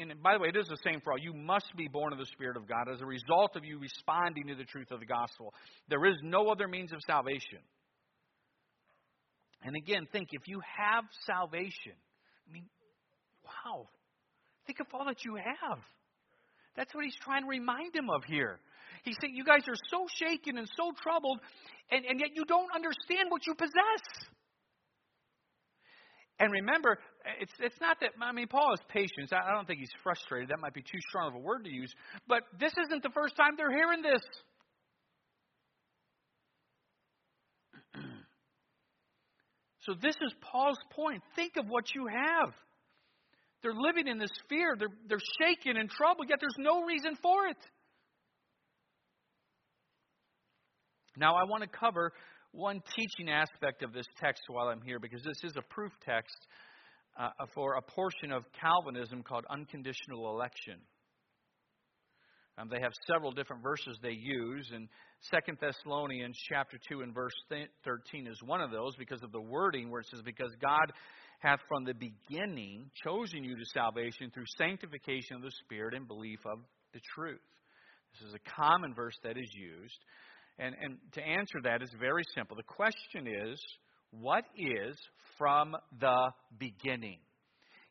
and 0.00 0.12
by 0.22 0.34
the 0.34 0.40
way, 0.40 0.48
it 0.48 0.56
is 0.56 0.66
the 0.68 0.78
same 0.82 1.00
for 1.02 1.12
all. 1.12 1.18
You 1.18 1.34
must 1.34 1.76
be 1.76 1.86
born 1.86 2.12
of 2.12 2.18
the 2.18 2.26
Spirit 2.26 2.56
of 2.56 2.66
God 2.66 2.88
as 2.92 3.00
a 3.02 3.06
result 3.06 3.56
of 3.56 3.64
you 3.64 3.78
responding 3.78 4.46
to 4.48 4.54
the 4.54 4.64
truth 4.64 4.90
of 4.90 5.00
the 5.00 5.06
gospel. 5.06 5.52
There 5.88 6.04
is 6.06 6.16
no 6.22 6.48
other 6.48 6.66
means 6.66 6.92
of 6.92 7.00
salvation. 7.06 7.58
And 9.62 9.76
again, 9.76 10.08
think 10.10 10.28
if 10.32 10.48
you 10.48 10.60
have 10.78 11.04
salvation, 11.26 11.92
I 12.48 12.52
mean, 12.52 12.64
wow, 13.44 13.86
think 14.66 14.80
of 14.80 14.86
all 14.94 15.04
that 15.04 15.24
you 15.24 15.36
have. 15.36 15.78
That's 16.74 16.92
what 16.94 17.04
he's 17.04 17.16
trying 17.22 17.42
to 17.42 17.48
remind 17.48 17.94
him 17.94 18.08
of 18.08 18.24
here. 18.24 18.58
He's 19.04 19.16
saying, 19.20 19.34
You 19.36 19.44
guys 19.44 19.62
are 19.68 19.76
so 19.90 20.06
shaken 20.08 20.56
and 20.56 20.68
so 20.76 20.92
troubled, 21.02 21.38
and, 21.90 22.04
and 22.06 22.18
yet 22.18 22.30
you 22.34 22.44
don't 22.46 22.68
understand 22.74 23.28
what 23.28 23.46
you 23.46 23.54
possess. 23.54 24.31
And 26.42 26.50
remember, 26.50 26.98
it's, 27.40 27.52
it's 27.60 27.80
not 27.80 27.98
that, 28.00 28.10
I 28.20 28.32
mean, 28.32 28.48
Paul 28.48 28.70
has 28.70 28.80
patience. 28.88 29.30
I, 29.32 29.48
I 29.48 29.54
don't 29.54 29.64
think 29.64 29.78
he's 29.78 29.92
frustrated. 30.02 30.48
That 30.48 30.58
might 30.58 30.74
be 30.74 30.82
too 30.82 30.98
strong 31.08 31.28
of 31.28 31.36
a 31.36 31.38
word 31.38 31.62
to 31.62 31.70
use. 31.70 31.94
But 32.26 32.42
this 32.58 32.72
isn't 32.84 33.04
the 33.04 33.10
first 33.14 33.36
time 33.36 33.52
they're 33.56 33.70
hearing 33.70 34.02
this. 34.02 34.20
so, 39.86 39.94
this 40.02 40.16
is 40.16 40.34
Paul's 40.40 40.80
point. 40.90 41.22
Think 41.36 41.52
of 41.58 41.66
what 41.68 41.94
you 41.94 42.08
have. 42.08 42.52
They're 43.62 43.72
living 43.72 44.08
in 44.08 44.18
this 44.18 44.32
fear. 44.48 44.74
They're, 44.76 44.88
they're 45.08 45.22
shaken 45.40 45.76
and 45.76 45.88
troubled, 45.88 46.26
yet 46.28 46.40
there's 46.40 46.58
no 46.58 46.82
reason 46.82 47.16
for 47.22 47.46
it. 47.46 47.58
Now, 51.16 51.36
I 51.36 51.44
want 51.44 51.62
to 51.62 51.68
cover 51.68 52.12
one 52.52 52.82
teaching 52.94 53.30
aspect 53.30 53.82
of 53.82 53.92
this 53.92 54.06
text 54.20 54.42
while 54.48 54.68
I'm 54.68 54.82
here 54.82 54.98
because 54.98 55.22
this 55.22 55.42
is 55.42 55.56
a 55.56 55.62
proof 55.74 55.92
text 56.04 56.36
uh, 57.18 57.30
for 57.54 57.74
a 57.74 57.82
portion 57.82 58.30
of 58.30 58.44
Calvinism 58.60 59.22
called 59.22 59.44
unconditional 59.50 60.30
election. 60.30 60.78
Um, 62.58 62.68
they 62.70 62.80
have 62.82 62.92
several 63.10 63.32
different 63.32 63.62
verses 63.62 63.98
they 64.02 64.12
use, 64.12 64.70
and 64.74 64.88
Second 65.30 65.56
Thessalonians 65.60 66.36
chapter 66.50 66.78
2 66.88 67.00
and 67.00 67.14
verse 67.14 67.32
13 67.84 68.26
is 68.26 68.38
one 68.44 68.60
of 68.60 68.70
those 68.70 68.94
because 68.96 69.22
of 69.22 69.32
the 69.32 69.40
wording 69.40 69.90
where 69.90 70.00
it 70.00 70.06
says, 70.10 70.20
Because 70.22 70.50
God 70.60 70.92
hath 71.40 71.60
from 71.66 71.84
the 71.84 71.94
beginning 71.94 72.90
chosen 73.02 73.42
you 73.42 73.56
to 73.56 73.64
salvation 73.72 74.30
through 74.34 74.44
sanctification 74.58 75.36
of 75.36 75.42
the 75.42 75.52
Spirit 75.64 75.94
and 75.94 76.06
belief 76.06 76.40
of 76.44 76.58
the 76.92 77.00
truth. 77.14 77.40
This 78.12 78.28
is 78.28 78.34
a 78.34 78.60
common 78.60 78.94
verse 78.94 79.16
that 79.24 79.38
is 79.38 79.50
used. 79.54 79.98
And, 80.58 80.74
and 80.80 80.98
to 81.12 81.22
answer 81.22 81.58
that 81.64 81.82
is 81.82 81.90
very 81.98 82.22
simple. 82.34 82.56
The 82.56 82.62
question 82.62 83.26
is, 83.26 83.60
what 84.10 84.44
is 84.56 84.96
from 85.38 85.74
the 85.98 86.30
beginning? 86.58 87.18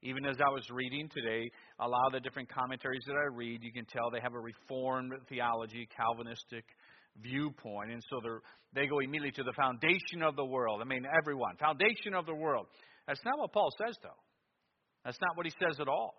Even 0.03 0.25
as 0.25 0.37
I 0.39 0.49
was 0.49 0.67
reading 0.71 1.09
today, 1.09 1.51
a 1.79 1.87
lot 1.87 2.07
of 2.07 2.13
the 2.13 2.19
different 2.19 2.49
commentaries 2.49 3.03
that 3.05 3.13
I 3.13 3.35
read, 3.35 3.61
you 3.63 3.71
can 3.71 3.85
tell 3.85 4.09
they 4.09 4.19
have 4.21 4.33
a 4.33 4.39
Reformed 4.39 5.13
theology, 5.29 5.87
Calvinistic 5.95 6.65
viewpoint. 7.21 7.91
And 7.91 8.03
so 8.09 8.19
they 8.73 8.87
go 8.87 8.99
immediately 8.99 9.31
to 9.31 9.43
the 9.43 9.53
foundation 9.53 10.23
of 10.23 10.35
the 10.35 10.45
world. 10.45 10.81
I 10.81 10.85
mean, 10.85 11.05
everyone, 11.21 11.55
foundation 11.57 12.13
of 12.15 12.25
the 12.25 12.33
world. 12.35 12.67
That's 13.07 13.23
not 13.25 13.37
what 13.37 13.53
Paul 13.53 13.69
says, 13.77 13.95
though. 14.01 14.09
That's 15.05 15.19
not 15.21 15.35
what 15.35 15.45
he 15.45 15.51
says 15.59 15.79
at 15.79 15.87
all. 15.87 16.13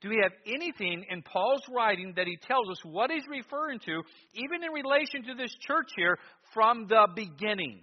Do 0.00 0.08
we 0.08 0.20
have 0.22 0.32
anything 0.46 1.04
in 1.10 1.22
Paul's 1.22 1.62
writing 1.74 2.12
that 2.16 2.26
he 2.26 2.36
tells 2.36 2.68
us 2.70 2.78
what 2.84 3.10
he's 3.10 3.26
referring 3.28 3.78
to, 3.80 4.02
even 4.34 4.62
in 4.62 4.72
relation 4.72 5.24
to 5.24 5.34
this 5.34 5.54
church 5.66 5.88
here, 5.96 6.18
from 6.52 6.86
the 6.88 7.08
beginning? 7.14 7.82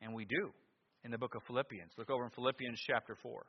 And 0.00 0.14
we 0.14 0.24
do 0.24 0.52
in 1.04 1.10
the 1.10 1.18
book 1.18 1.34
of 1.34 1.42
Philippians. 1.46 1.92
Look 1.98 2.10
over 2.10 2.24
in 2.24 2.30
Philippians 2.30 2.80
chapter 2.86 3.16
4. 3.22 3.44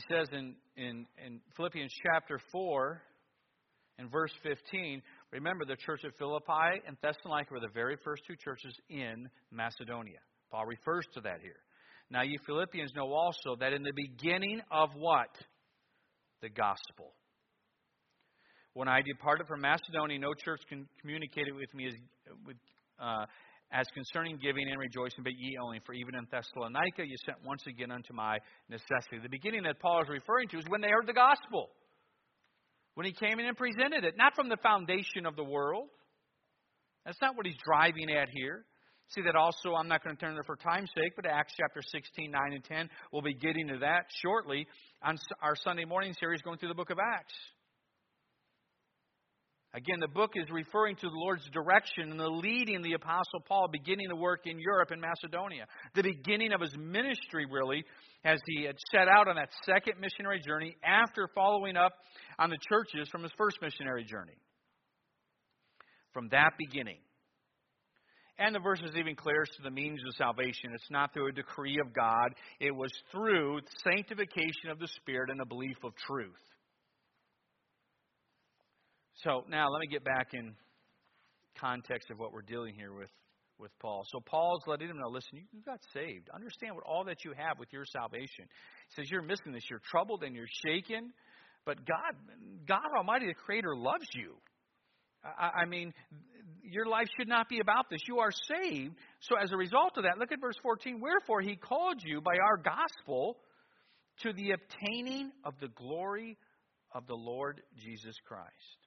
He 0.00 0.14
says 0.14 0.28
in, 0.32 0.54
in, 0.76 1.06
in 1.24 1.40
Philippians 1.56 1.92
chapter 2.02 2.40
4 2.52 3.02
and 3.98 4.10
verse 4.10 4.32
15, 4.42 5.02
remember 5.32 5.64
the 5.64 5.76
church 5.76 6.04
of 6.04 6.12
Philippi 6.18 6.80
and 6.86 6.96
Thessalonica 7.02 7.52
were 7.52 7.60
the 7.60 7.74
very 7.74 7.96
first 8.02 8.22
two 8.26 8.36
churches 8.36 8.74
in 8.88 9.28
Macedonia. 9.50 10.20
Paul 10.50 10.66
refers 10.66 11.04
to 11.14 11.20
that 11.22 11.40
here. 11.42 11.60
Now, 12.10 12.22
you 12.22 12.38
Philippians 12.46 12.92
know 12.94 13.12
also 13.12 13.56
that 13.60 13.72
in 13.72 13.82
the 13.82 13.92
beginning 13.94 14.60
of 14.70 14.90
what? 14.96 15.28
The 16.40 16.48
gospel. 16.48 17.12
When 18.72 18.88
I 18.88 19.02
departed 19.02 19.48
from 19.48 19.60
Macedonia, 19.60 20.18
no 20.18 20.32
church 20.44 20.60
communicated 21.00 21.54
with 21.54 21.72
me 21.74 21.88
as, 21.88 21.94
with, 22.46 22.56
uh, 22.98 23.26
as 23.72 23.86
concerning 23.94 24.38
giving 24.42 24.68
and 24.68 24.78
rejoicing, 24.78 25.22
but 25.22 25.32
ye 25.38 25.56
only. 25.62 25.80
For 25.86 25.94
even 25.94 26.14
in 26.14 26.26
Thessalonica 26.30 27.06
you 27.06 27.16
sent 27.24 27.38
once 27.44 27.62
again 27.66 27.90
unto 27.90 28.12
my 28.12 28.38
necessity. 28.68 29.18
The 29.22 29.28
beginning 29.28 29.62
that 29.64 29.80
Paul 29.80 30.02
is 30.02 30.08
referring 30.08 30.48
to 30.48 30.58
is 30.58 30.64
when 30.68 30.80
they 30.80 30.88
heard 30.88 31.06
the 31.06 31.12
gospel. 31.12 31.70
When 32.94 33.06
he 33.06 33.12
came 33.12 33.38
in 33.38 33.46
and 33.46 33.56
presented 33.56 34.04
it, 34.04 34.14
not 34.16 34.34
from 34.34 34.48
the 34.48 34.58
foundation 34.62 35.24
of 35.26 35.36
the 35.36 35.44
world. 35.44 35.88
That's 37.04 37.20
not 37.22 37.36
what 37.36 37.46
he's 37.46 37.56
driving 37.64 38.10
at 38.10 38.28
here. 38.28 38.64
See 39.14 39.22
that 39.22 39.34
also, 39.34 39.74
I'm 39.74 39.88
not 39.88 40.04
going 40.04 40.14
to 40.14 40.20
turn 40.20 40.34
there 40.34 40.44
for 40.44 40.56
time's 40.56 40.90
sake, 40.94 41.14
but 41.16 41.26
Acts 41.26 41.54
chapter 41.58 41.80
16, 41.82 42.30
9, 42.30 42.52
and 42.52 42.62
10, 42.62 42.88
we'll 43.12 43.22
be 43.22 43.34
getting 43.34 43.66
to 43.68 43.78
that 43.78 44.06
shortly 44.22 44.66
on 45.02 45.16
our 45.42 45.56
Sunday 45.56 45.84
morning 45.84 46.14
series 46.20 46.42
going 46.42 46.58
through 46.58 46.68
the 46.68 46.76
book 46.76 46.90
of 46.90 46.98
Acts. 46.98 47.34
Again, 49.72 50.00
the 50.00 50.08
book 50.08 50.32
is 50.34 50.50
referring 50.50 50.96
to 50.96 51.06
the 51.06 51.14
Lord's 51.14 51.48
direction 51.50 52.10
and 52.10 52.18
the 52.18 52.28
leading 52.28 52.82
the 52.82 52.94
Apostle 52.94 53.40
Paul 53.46 53.68
beginning 53.70 54.08
the 54.08 54.16
work 54.16 54.40
in 54.46 54.58
Europe 54.58 54.90
and 54.90 55.00
Macedonia. 55.00 55.66
The 55.94 56.02
beginning 56.02 56.52
of 56.52 56.60
his 56.60 56.76
ministry, 56.76 57.46
really, 57.48 57.84
as 58.24 58.40
he 58.46 58.64
had 58.64 58.74
set 58.90 59.06
out 59.06 59.28
on 59.28 59.36
that 59.36 59.50
second 59.64 60.00
missionary 60.00 60.40
journey 60.44 60.74
after 60.84 61.28
following 61.36 61.76
up 61.76 61.92
on 62.40 62.50
the 62.50 62.58
churches 62.68 63.08
from 63.10 63.22
his 63.22 63.30
first 63.38 63.58
missionary 63.62 64.02
journey. 64.02 64.36
From 66.12 66.28
that 66.30 66.54
beginning. 66.58 66.98
And 68.40 68.52
the 68.52 68.58
verse 68.60 68.80
is 68.80 68.96
even 68.96 69.14
clear 69.14 69.42
as 69.42 69.56
to 69.56 69.62
the 69.62 69.70
means 69.70 70.00
of 70.04 70.14
salvation. 70.16 70.72
It's 70.74 70.90
not 70.90 71.14
through 71.14 71.28
a 71.28 71.32
decree 71.32 71.78
of 71.78 71.94
God, 71.94 72.30
it 72.58 72.74
was 72.74 72.90
through 73.12 73.60
sanctification 73.84 74.70
of 74.70 74.80
the 74.80 74.88
Spirit 74.96 75.30
and 75.30 75.38
the 75.38 75.46
belief 75.46 75.76
of 75.84 75.92
truth. 76.08 76.34
So 79.24 79.44
now 79.48 79.68
let 79.70 79.80
me 79.80 79.86
get 79.86 80.04
back 80.04 80.28
in 80.32 80.54
context 81.60 82.10
of 82.10 82.18
what 82.18 82.32
we're 82.32 82.42
dealing 82.42 82.74
here 82.74 82.92
with 82.92 83.10
with 83.58 83.70
Paul. 83.78 84.04
So 84.10 84.20
Paul's 84.20 84.62
letting 84.66 84.88
him 84.88 84.96
know, 84.96 85.10
listen, 85.10 85.46
you 85.52 85.60
got 85.64 85.80
saved. 85.92 86.30
Understand 86.34 86.74
what 86.74 86.84
all 86.84 87.04
that 87.04 87.24
you 87.24 87.32
have 87.36 87.58
with 87.58 87.68
your 87.72 87.84
salvation. 87.84 88.46
He 88.88 89.02
says 89.02 89.10
you're 89.10 89.20
missing 89.20 89.52
this. 89.52 89.64
You're 89.68 89.82
troubled 89.90 90.22
and 90.22 90.34
you're 90.34 90.48
shaken, 90.64 91.12
but 91.66 91.76
God, 91.84 92.14
God 92.66 92.88
Almighty, 92.96 93.26
the 93.26 93.34
Creator, 93.34 93.76
loves 93.76 94.06
you. 94.14 94.36
I, 95.22 95.62
I 95.62 95.64
mean, 95.66 95.92
your 96.62 96.86
life 96.86 97.08
should 97.18 97.28
not 97.28 97.50
be 97.50 97.60
about 97.60 97.90
this. 97.90 98.00
You 98.08 98.20
are 98.20 98.30
saved. 98.32 98.94
So 99.20 99.36
as 99.36 99.52
a 99.52 99.56
result 99.56 99.98
of 99.98 100.04
that, 100.04 100.18
look 100.18 100.32
at 100.32 100.40
verse 100.40 100.56
14. 100.62 100.98
Wherefore 101.00 101.42
he 101.42 101.56
called 101.56 102.00
you 102.02 102.22
by 102.22 102.36
our 102.42 102.56
gospel 102.56 103.36
to 104.22 104.32
the 104.32 104.52
obtaining 104.52 105.32
of 105.44 105.54
the 105.60 105.68
glory 105.68 106.38
of 106.94 107.06
the 107.06 107.14
Lord 107.14 107.60
Jesus 107.76 108.14
Christ. 108.26 108.79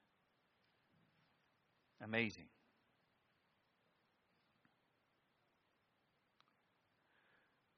Amazing. 2.01 2.45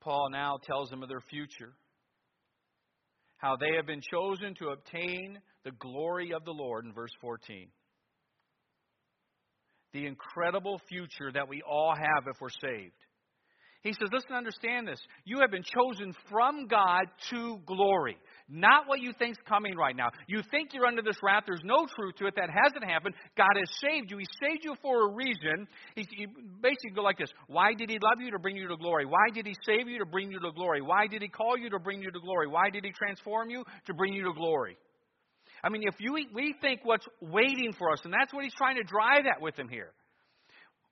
Paul 0.01 0.29
now 0.31 0.59
tells 0.63 0.89
them 0.89 1.01
of 1.01 1.09
their 1.09 1.23
future. 1.31 1.73
How 3.37 3.55
they 3.55 3.75
have 3.75 3.87
been 3.87 4.01
chosen 4.01 4.53
to 4.59 4.69
obtain 4.69 5.39
the 5.63 5.71
glory 5.71 6.31
of 6.31 6.45
the 6.45 6.51
Lord 6.51 6.85
in 6.85 6.93
verse 6.93 7.11
14. 7.21 7.67
The 9.93 10.05
incredible 10.05 10.79
future 10.87 11.31
that 11.33 11.49
we 11.49 11.61
all 11.61 11.95
have 11.95 12.25
if 12.27 12.39
we're 12.39 12.49
saved. 12.49 12.93
He 13.85 13.93
says, 13.93 14.09
listen, 14.11 14.33
understand 14.33 14.87
this. 14.87 14.99
You 15.25 15.41
have 15.41 15.51
been 15.51 15.61
chosen 15.61 16.11
from 16.31 16.65
God 16.65 17.05
to 17.29 17.59
glory. 17.67 18.17
Not 18.49 18.87
what 18.87 18.99
you 18.99 19.13
think's 19.13 19.37
coming 19.47 19.77
right 19.77 19.95
now. 19.95 20.07
You 20.25 20.41
think 20.49 20.73
you're 20.73 20.87
under 20.87 21.03
this 21.03 21.17
wrath. 21.21 21.43
There's 21.45 21.61
no 21.63 21.85
truth 21.95 22.15
to 22.15 22.25
it. 22.25 22.33
That 22.35 22.49
hasn't 22.49 22.83
happened. 22.83 23.13
God 23.37 23.53
has 23.55 23.69
saved 23.79 24.09
you. 24.09 24.17
He 24.17 24.25
saved 24.41 24.63
you 24.63 24.73
for 24.81 25.07
a 25.07 25.13
reason. 25.13 25.67
He, 25.93 26.03
he 26.17 26.25
basically 26.25 26.95
go 26.95 27.03
like 27.03 27.19
this. 27.19 27.29
Why 27.45 27.75
did 27.75 27.91
he 27.91 27.99
love 28.01 28.19
you? 28.19 28.31
To 28.31 28.39
bring 28.39 28.57
you 28.57 28.67
to 28.69 28.75
glory. 28.75 29.05
Why 29.05 29.29
did 29.31 29.45
he 29.45 29.53
save 29.67 29.87
you? 29.87 29.99
To 29.99 30.05
bring 30.07 30.31
you 30.31 30.39
to 30.39 30.51
glory. 30.51 30.81
Why 30.81 31.05
did 31.05 31.21
he 31.21 31.27
call 31.27 31.55
you? 31.55 31.69
To 31.69 31.77
bring 31.77 32.01
you 32.01 32.09
to 32.09 32.19
glory. 32.19 32.47
Why 32.47 32.71
did 32.71 32.85
he 32.85 32.91
transform 32.91 33.51
you? 33.51 33.63
To 33.85 33.93
bring 33.93 34.13
you 34.13 34.23
to 34.23 34.33
glory. 34.33 34.77
I 35.63 35.69
mean, 35.69 35.83
if 35.85 35.93
you, 35.99 36.11
we 36.33 36.55
think 36.59 36.79
what's 36.85 37.05
waiting 37.21 37.71
for 37.77 37.91
us, 37.91 37.99
and 38.03 38.11
that's 38.11 38.33
what 38.33 38.43
he's 38.43 38.53
trying 38.55 38.77
to 38.77 38.83
drive 38.83 39.27
at 39.27 39.43
with 39.43 39.55
him 39.59 39.69
here. 39.69 39.91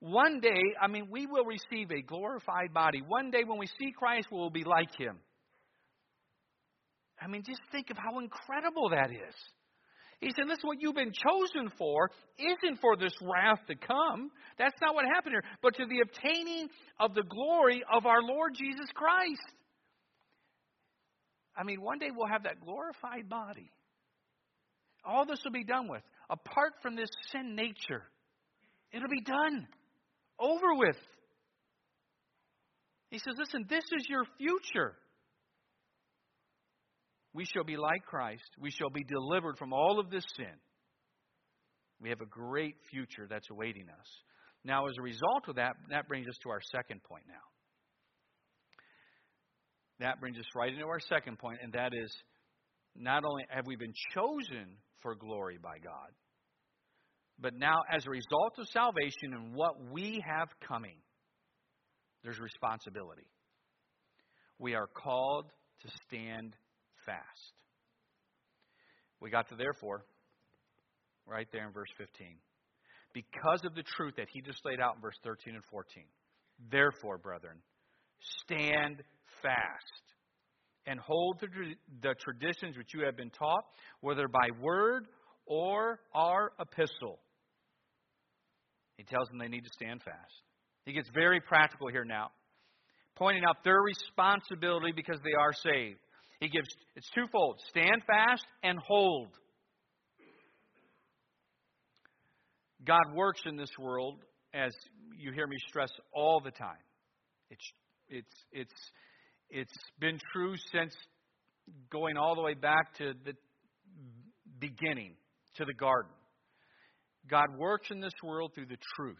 One 0.03 0.41
day, 0.41 0.75
I 0.81 0.87
mean, 0.87 1.07
we 1.09 1.27
will 1.27 1.45
receive 1.45 1.89
a 1.89 2.01
glorified 2.01 2.73
body. 2.73 3.01
One 3.07 3.31
day, 3.31 3.45
when 3.47 3.57
we 3.57 3.67
see 3.67 3.93
Christ, 3.97 4.27
we 4.29 4.37
will 4.37 4.49
be 4.49 4.65
like 4.65 4.93
him. 4.99 5.15
I 7.21 7.27
mean, 7.27 7.41
just 7.47 7.61
think 7.71 7.89
of 7.89 7.95
how 7.95 8.19
incredible 8.19 8.89
that 8.89 9.11
is. 9.11 9.35
He 10.19 10.29
said, 10.35 10.43
Listen, 10.45 10.67
what 10.67 10.81
you've 10.81 10.93
been 10.93 11.13
chosen 11.13 11.71
for 11.77 12.11
isn't 12.37 12.81
for 12.81 12.97
this 12.97 13.13
wrath 13.21 13.65
to 13.67 13.75
come. 13.75 14.29
That's 14.57 14.75
not 14.81 14.93
what 14.93 15.05
happened 15.05 15.35
here, 15.35 15.51
but 15.61 15.75
to 15.75 15.85
the 15.85 16.01
obtaining 16.01 16.67
of 16.99 17.13
the 17.13 17.23
glory 17.23 17.81
of 17.89 18.05
our 18.05 18.21
Lord 18.21 18.55
Jesus 18.59 18.87
Christ. 18.93 19.55
I 21.55 21.63
mean, 21.63 21.81
one 21.81 21.99
day 21.99 22.09
we'll 22.13 22.27
have 22.27 22.43
that 22.43 22.59
glorified 22.59 23.29
body. 23.29 23.71
All 25.05 25.25
this 25.25 25.39
will 25.45 25.53
be 25.53 25.63
done 25.63 25.87
with. 25.87 26.03
Apart 26.29 26.73
from 26.81 26.97
this 26.97 27.09
sin 27.31 27.55
nature, 27.55 28.03
it'll 28.91 29.07
be 29.07 29.23
done 29.23 29.65
over 30.39 30.75
with. 30.75 30.97
He 33.09 33.19
says, 33.19 33.35
Listen, 33.37 33.65
this 33.69 33.83
is 33.83 34.07
your 34.09 34.23
future. 34.37 34.95
We 37.33 37.45
shall 37.45 37.63
be 37.63 37.77
like 37.77 38.05
Christ. 38.05 38.49
We 38.59 38.71
shall 38.71 38.89
be 38.89 39.03
delivered 39.03 39.57
from 39.57 39.73
all 39.73 39.99
of 39.99 40.09
this 40.09 40.25
sin. 40.37 40.53
We 41.99 42.09
have 42.09 42.21
a 42.21 42.25
great 42.25 42.75
future 42.91 43.27
that's 43.29 43.49
awaiting 43.49 43.87
us. 43.89 44.07
Now, 44.63 44.87
as 44.87 44.95
a 44.97 45.01
result 45.01 45.47
of 45.47 45.55
that, 45.55 45.73
that 45.89 46.07
brings 46.07 46.27
us 46.27 46.37
to 46.43 46.49
our 46.49 46.61
second 46.71 47.01
point 47.03 47.23
now. 47.27 47.33
That 49.99 50.19
brings 50.19 50.37
us 50.37 50.45
right 50.55 50.71
into 50.71 50.85
our 50.85 50.99
second 50.99 51.39
point, 51.39 51.59
and 51.61 51.73
that 51.73 51.91
is 51.93 52.13
not 52.95 53.23
only 53.25 53.45
have 53.49 53.65
we 53.67 53.75
been 53.75 53.93
chosen 54.13 54.77
for 55.01 55.15
glory 55.15 55.57
by 55.61 55.77
God, 55.83 56.11
but 57.39 57.53
now, 57.55 57.79
as 57.91 58.05
a 58.05 58.09
result 58.09 58.53
of 58.57 58.67
salvation 58.69 59.33
and 59.33 59.53
what 59.55 59.73
we 59.91 60.23
have 60.25 60.49
coming, 60.67 60.97
there's 62.23 62.39
responsibility. 62.39 63.27
We 64.59 64.75
are 64.75 64.87
called 64.87 65.45
to 65.81 65.91
stand 66.07 66.55
fast. 67.05 67.53
We 69.19 69.29
got 69.29 69.49
to 69.49 69.55
therefore, 69.55 70.05
right 71.25 71.47
there 71.51 71.67
in 71.67 71.73
verse 71.73 71.89
15. 71.97 72.37
Because 73.13 73.65
of 73.65 73.75
the 73.75 73.83
truth 73.83 74.15
that 74.17 74.27
he 74.31 74.41
just 74.41 74.59
laid 74.65 74.79
out 74.79 74.95
in 74.95 75.01
verse 75.01 75.17
13 75.23 75.55
and 75.55 75.63
14. 75.65 76.03
Therefore, 76.71 77.17
brethren, 77.17 77.57
stand 78.41 79.03
fast 79.41 80.03
and 80.85 80.99
hold 80.99 81.39
the 82.01 82.15
traditions 82.19 82.77
which 82.77 82.93
you 82.93 83.05
have 83.05 83.15
been 83.15 83.29
taught, 83.29 83.63
whether 84.01 84.27
by 84.27 84.49
word 84.61 85.07
or 85.45 85.99
our 86.13 86.51
epistle. 86.59 87.19
He 88.97 89.03
tells 89.03 89.27
them 89.29 89.39
they 89.39 89.47
need 89.47 89.63
to 89.63 89.71
stand 89.73 90.01
fast. 90.03 90.41
He 90.85 90.93
gets 90.93 91.09
very 91.13 91.39
practical 91.39 91.87
here 91.87 92.05
now, 92.05 92.31
pointing 93.15 93.43
out 93.47 93.57
their 93.63 93.81
responsibility 93.81 94.91
because 94.95 95.19
they 95.23 95.33
are 95.39 95.53
saved. 95.53 95.99
He 96.39 96.49
gives 96.49 96.67
it's 96.95 97.09
twofold 97.15 97.59
stand 97.69 98.03
fast 98.05 98.45
and 98.63 98.77
hold. 98.79 99.29
God 102.85 103.15
works 103.15 103.41
in 103.45 103.55
this 103.55 103.69
world, 103.79 104.19
as 104.53 104.71
you 105.17 105.31
hear 105.31 105.47
me 105.47 105.55
stress 105.69 105.89
all 106.13 106.41
the 106.43 106.51
time. 106.51 106.83
It's, 107.49 107.71
it's, 108.09 108.35
it's, 108.51 108.91
it's 109.49 109.77
been 109.99 110.19
true 110.33 110.55
since 110.71 110.93
going 111.89 112.17
all 112.17 112.35
the 112.35 112.41
way 112.41 112.55
back 112.55 112.93
to 112.97 113.13
the 113.25 113.33
beginning, 114.59 115.15
to 115.55 115.65
the 115.65 115.73
garden. 115.73 116.11
God 117.29 117.57
works 117.57 117.87
in 117.91 117.99
this 117.99 118.13
world 118.23 118.51
through 118.53 118.67
the 118.67 118.77
truth 118.95 119.17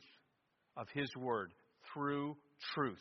of 0.76 0.88
His 0.93 1.10
Word, 1.15 1.52
through 1.93 2.36
truth. 2.74 3.00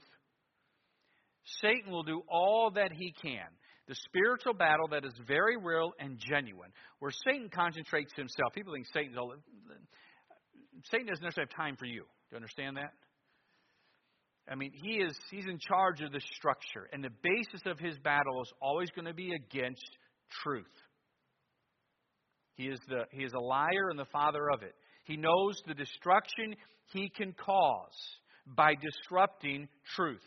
Satan 1.60 1.90
will 1.90 2.04
do 2.04 2.22
all 2.28 2.70
that 2.74 2.92
he 2.92 3.12
can. 3.20 3.46
The 3.88 3.96
spiritual 4.06 4.54
battle 4.54 4.88
that 4.92 5.04
is 5.04 5.12
very 5.26 5.56
real 5.56 5.92
and 5.98 6.18
genuine, 6.18 6.70
where 7.00 7.10
Satan 7.26 7.50
concentrates 7.52 8.12
himself. 8.14 8.52
People 8.54 8.72
think 8.74 8.86
Satan's 8.92 9.16
all. 9.18 9.34
Satan 10.90 11.06
doesn't 11.06 11.22
necessarily 11.22 11.50
have 11.50 11.56
time 11.56 11.76
for 11.76 11.86
you. 11.86 12.02
Do 12.02 12.06
you 12.30 12.36
understand 12.36 12.76
that? 12.76 12.92
I 14.48 14.54
mean, 14.54 14.72
he 14.72 14.96
is 14.96 15.16
he's 15.30 15.46
in 15.46 15.58
charge 15.58 16.00
of 16.00 16.12
the 16.12 16.20
structure, 16.36 16.88
and 16.92 17.02
the 17.02 17.10
basis 17.22 17.62
of 17.66 17.78
his 17.78 17.98
battle 17.98 18.40
is 18.42 18.52
always 18.60 18.88
going 18.90 19.06
to 19.06 19.14
be 19.14 19.32
against 19.34 19.88
truth. 20.42 20.70
He 22.54 22.64
is 22.64 22.78
the 22.88 23.04
he 23.10 23.24
is 23.24 23.32
a 23.32 23.40
liar 23.40 23.90
and 23.90 23.98
the 23.98 24.06
father 24.06 24.50
of 24.50 24.62
it. 24.62 24.74
He 25.04 25.16
knows 25.16 25.60
the 25.66 25.74
destruction 25.74 26.54
he 26.92 27.08
can 27.08 27.32
cause 27.32 28.18
by 28.46 28.74
disrupting 28.74 29.68
truth. 29.96 30.22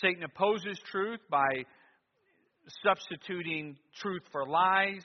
Satan 0.00 0.22
opposes 0.22 0.78
truth 0.90 1.20
by 1.30 1.64
substituting 2.84 3.76
truth 4.00 4.22
for 4.30 4.46
lies, 4.46 5.02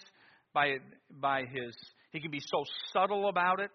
by, 0.53 0.77
by 1.09 1.41
his, 1.41 1.75
he 2.11 2.21
can 2.21 2.31
be 2.31 2.39
so 2.39 2.63
subtle 2.93 3.27
about 3.27 3.59
it. 3.59 3.69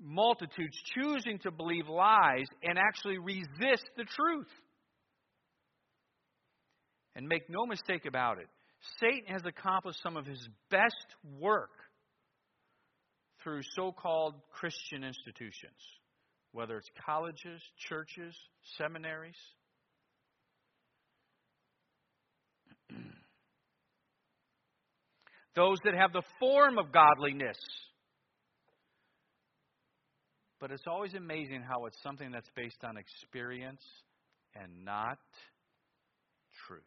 Multitudes 0.00 0.76
choosing 0.94 1.38
to 1.40 1.50
believe 1.50 1.88
lies 1.88 2.46
and 2.62 2.78
actually 2.78 3.18
resist 3.18 3.88
the 3.96 4.04
truth. 4.04 4.48
And 7.14 7.26
make 7.26 7.48
no 7.48 7.64
mistake 7.64 8.04
about 8.06 8.38
it, 8.38 8.46
Satan 9.00 9.26
has 9.28 9.42
accomplished 9.44 10.02
some 10.02 10.16
of 10.16 10.26
his 10.26 10.48
best 10.70 11.06
work 11.38 11.70
through 13.42 13.62
so 13.74 13.92
called 13.92 14.34
Christian 14.52 15.04
institutions, 15.04 15.78
whether 16.52 16.76
it's 16.78 16.90
colleges, 17.04 17.62
churches, 17.88 18.34
seminaries. 18.76 19.36
Those 25.54 25.78
that 25.84 25.94
have 25.94 26.12
the 26.12 26.22
form 26.40 26.78
of 26.78 26.92
godliness. 26.92 27.58
But 30.60 30.70
it's 30.70 30.86
always 30.88 31.14
amazing 31.14 31.62
how 31.62 31.84
it's 31.86 32.02
something 32.02 32.32
that's 32.32 32.50
based 32.56 32.82
on 32.82 32.96
experience 32.96 33.82
and 34.54 34.84
not 34.84 35.18
truth. 36.66 36.82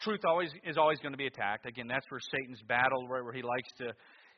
Truth 0.00 0.20
always 0.24 0.50
is 0.64 0.76
always 0.76 0.98
going 1.00 1.12
to 1.12 1.18
be 1.18 1.26
attacked. 1.26 1.66
Again, 1.66 1.88
that's 1.88 2.06
where 2.08 2.20
Satan's 2.20 2.62
battle, 2.62 3.08
where, 3.08 3.24
where 3.24 3.32
he 3.32 3.42
likes 3.42 3.68
to 3.78 3.92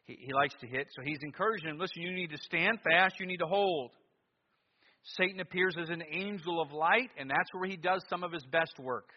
he, 0.05 0.17
he 0.27 0.33
likes 0.33 0.55
to 0.61 0.67
hit. 0.67 0.89
So 0.97 1.03
he's 1.05 1.19
encouraging 1.23 1.69
him. 1.69 1.79
Listen, 1.79 2.03
you 2.03 2.13
need 2.13 2.31
to 2.31 2.39
stand 2.39 2.79
fast. 2.83 3.21
You 3.21 3.27
need 3.27 3.39
to 3.39 3.47
hold. 3.47 3.91
Satan 5.17 5.41
appears 5.41 5.77
as 5.81 5.89
an 5.89 6.03
angel 6.13 6.61
of 6.61 6.73
light, 6.73 7.11
and 7.19 7.29
that's 7.29 7.49
where 7.53 7.69
he 7.69 7.77
does 7.77 8.03
some 8.09 8.23
of 8.23 8.33
his 8.33 8.45
best 8.51 8.79
work. 8.79 9.09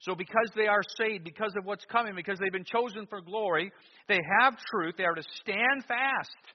So, 0.00 0.14
because 0.14 0.50
they 0.54 0.66
are 0.66 0.82
saved, 0.98 1.24
because 1.24 1.54
of 1.56 1.64
what's 1.64 1.84
coming, 1.86 2.14
because 2.14 2.38
they've 2.38 2.52
been 2.52 2.64
chosen 2.64 3.06
for 3.08 3.22
glory, 3.22 3.72
they 4.06 4.20
have 4.40 4.54
truth. 4.70 4.96
They 4.98 5.04
are 5.04 5.14
to 5.14 5.22
stand 5.40 5.84
fast. 5.88 6.54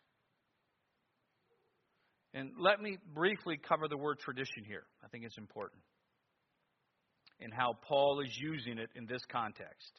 And 2.34 2.52
let 2.60 2.82
me 2.82 2.98
briefly 3.14 3.58
cover 3.58 3.88
the 3.88 3.98
word 3.98 4.20
tradition 4.20 4.64
here. 4.68 4.84
I 5.04 5.08
think 5.08 5.24
it's 5.24 5.38
important. 5.38 5.82
And 7.40 7.54
how 7.54 7.74
Paul 7.88 8.22
is 8.24 8.38
using 8.40 8.78
it 8.78 8.90
in 8.96 9.06
this 9.06 9.22
context. 9.32 9.92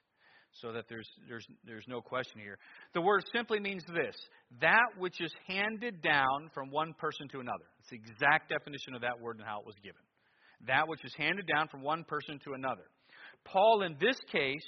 So 0.62 0.72
that 0.72 0.86
there's, 0.88 1.08
there's, 1.28 1.46
there's 1.64 1.86
no 1.86 2.00
question 2.00 2.40
here. 2.40 2.58
The 2.92 3.00
word 3.00 3.22
simply 3.32 3.60
means 3.60 3.84
this 3.86 4.16
that 4.60 4.98
which 4.98 5.20
is 5.20 5.32
handed 5.46 6.02
down 6.02 6.50
from 6.52 6.70
one 6.70 6.92
person 6.98 7.28
to 7.28 7.38
another. 7.38 7.66
It's 7.78 7.90
the 7.90 7.96
exact 7.96 8.50
definition 8.50 8.94
of 8.94 9.02
that 9.02 9.20
word 9.20 9.36
and 9.38 9.46
how 9.46 9.60
it 9.60 9.66
was 9.66 9.76
given. 9.76 10.02
That 10.66 10.88
which 10.88 11.04
is 11.04 11.14
handed 11.16 11.46
down 11.46 11.68
from 11.68 11.82
one 11.82 12.02
person 12.02 12.40
to 12.44 12.54
another. 12.54 12.82
Paul, 13.44 13.82
in 13.82 13.96
this 14.00 14.18
case, 14.32 14.66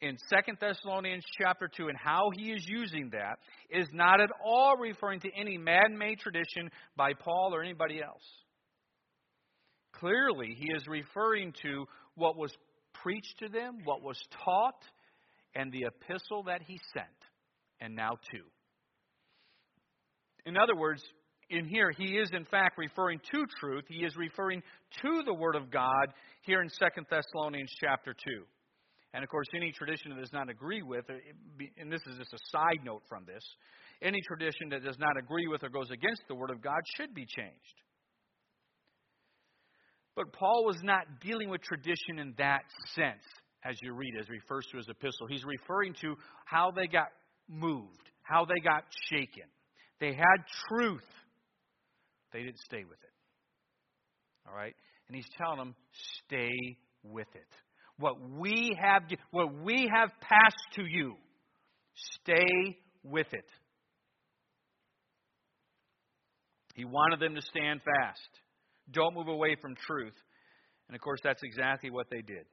in 0.00 0.16
2 0.16 0.52
Thessalonians 0.60 1.24
chapter 1.38 1.68
2 1.68 1.88
and 1.88 1.96
how 1.96 2.30
he 2.36 2.50
is 2.52 2.64
using 2.68 3.10
that 3.12 3.38
is 3.70 3.88
not 3.92 4.20
at 4.20 4.30
all 4.44 4.76
referring 4.76 5.20
to 5.20 5.30
any 5.38 5.56
man 5.56 5.96
made 5.96 6.18
tradition 6.18 6.70
by 6.96 7.12
Paul 7.14 7.54
or 7.54 7.62
anybody 7.62 8.02
else. 8.02 8.22
clearly 9.92 10.54
he 10.58 10.72
is 10.72 10.86
referring 10.86 11.52
to 11.62 11.86
what 12.16 12.36
was 12.36 12.52
preached 13.02 13.38
to 13.38 13.48
them, 13.48 13.78
what 13.84 14.02
was 14.02 14.18
taught, 14.44 14.82
and 15.54 15.72
the 15.72 15.84
epistle 15.84 16.44
that 16.44 16.62
he 16.62 16.78
sent, 16.92 17.06
and 17.80 17.94
now 17.94 18.10
two. 18.30 18.44
In 20.46 20.56
other 20.56 20.76
words, 20.76 21.02
in 21.50 21.66
here, 21.66 21.90
he 21.96 22.16
is 22.16 22.30
in 22.32 22.44
fact 22.46 22.78
referring 22.78 23.20
to 23.32 23.44
truth. 23.60 23.84
He 23.88 24.04
is 24.04 24.16
referring 24.16 24.62
to 25.02 25.22
the 25.24 25.34
Word 25.34 25.56
of 25.56 25.70
God 25.70 26.12
here 26.42 26.60
in 26.62 26.68
2 26.68 26.74
Thessalonians 27.10 27.72
chapter 27.80 28.14
2. 28.14 28.44
And 29.14 29.22
of 29.22 29.30
course, 29.30 29.46
any 29.54 29.70
tradition 29.70 30.10
that 30.10 30.20
does 30.20 30.32
not 30.32 30.50
agree 30.50 30.82
with, 30.82 31.08
uh, 31.08 31.14
and 31.78 31.90
this 31.90 32.00
is 32.04 32.18
just 32.18 32.34
a 32.34 32.38
side 32.50 32.84
note 32.84 33.02
from 33.08 33.24
this, 33.24 33.44
any 34.02 34.20
tradition 34.26 34.70
that 34.70 34.84
does 34.84 34.98
not 34.98 35.16
agree 35.16 35.46
with 35.46 35.62
or 35.62 35.68
goes 35.68 35.90
against 35.92 36.22
the 36.26 36.34
Word 36.34 36.50
of 36.50 36.60
God 36.60 36.80
should 36.96 37.14
be 37.14 37.24
changed. 37.24 37.78
But 40.16 40.32
Paul 40.32 40.64
was 40.64 40.78
not 40.82 41.04
dealing 41.20 41.48
with 41.48 41.62
tradition 41.62 42.18
in 42.18 42.34
that 42.38 42.62
sense, 42.96 43.22
as 43.64 43.76
you 43.82 43.94
read, 43.94 44.14
as 44.20 44.28
refers 44.28 44.66
to 44.72 44.78
his 44.78 44.88
epistle. 44.88 45.28
He's 45.28 45.44
referring 45.44 45.94
to 46.00 46.16
how 46.44 46.72
they 46.72 46.88
got 46.88 47.08
moved, 47.48 48.10
how 48.22 48.44
they 48.44 48.60
got 48.60 48.82
shaken. 49.10 49.46
They 50.00 50.12
had 50.12 50.38
truth, 50.68 51.06
they 52.32 52.40
didn't 52.40 52.58
stay 52.58 52.82
with 52.82 52.98
it. 53.00 54.48
All 54.48 54.56
right? 54.56 54.74
And 55.06 55.14
he's 55.14 55.28
telling 55.38 55.58
them, 55.58 55.76
stay 56.26 56.50
with 57.04 57.28
it. 57.34 57.63
What 57.98 58.16
we 58.38 58.76
have, 58.80 59.02
what 59.30 59.54
we 59.62 59.90
have 59.92 60.10
passed 60.20 60.74
to 60.74 60.84
you, 60.84 61.14
stay 62.22 62.76
with 63.04 63.28
it. 63.32 63.44
He 66.74 66.84
wanted 66.84 67.20
them 67.20 67.36
to 67.36 67.42
stand 67.42 67.80
fast. 67.82 68.28
Don't 68.90 69.14
move 69.14 69.28
away 69.28 69.56
from 69.60 69.76
truth. 69.86 70.14
And 70.88 70.96
of 70.96 71.00
course, 71.00 71.20
that's 71.22 71.42
exactly 71.44 71.90
what 71.90 72.08
they 72.10 72.20
did. 72.20 72.44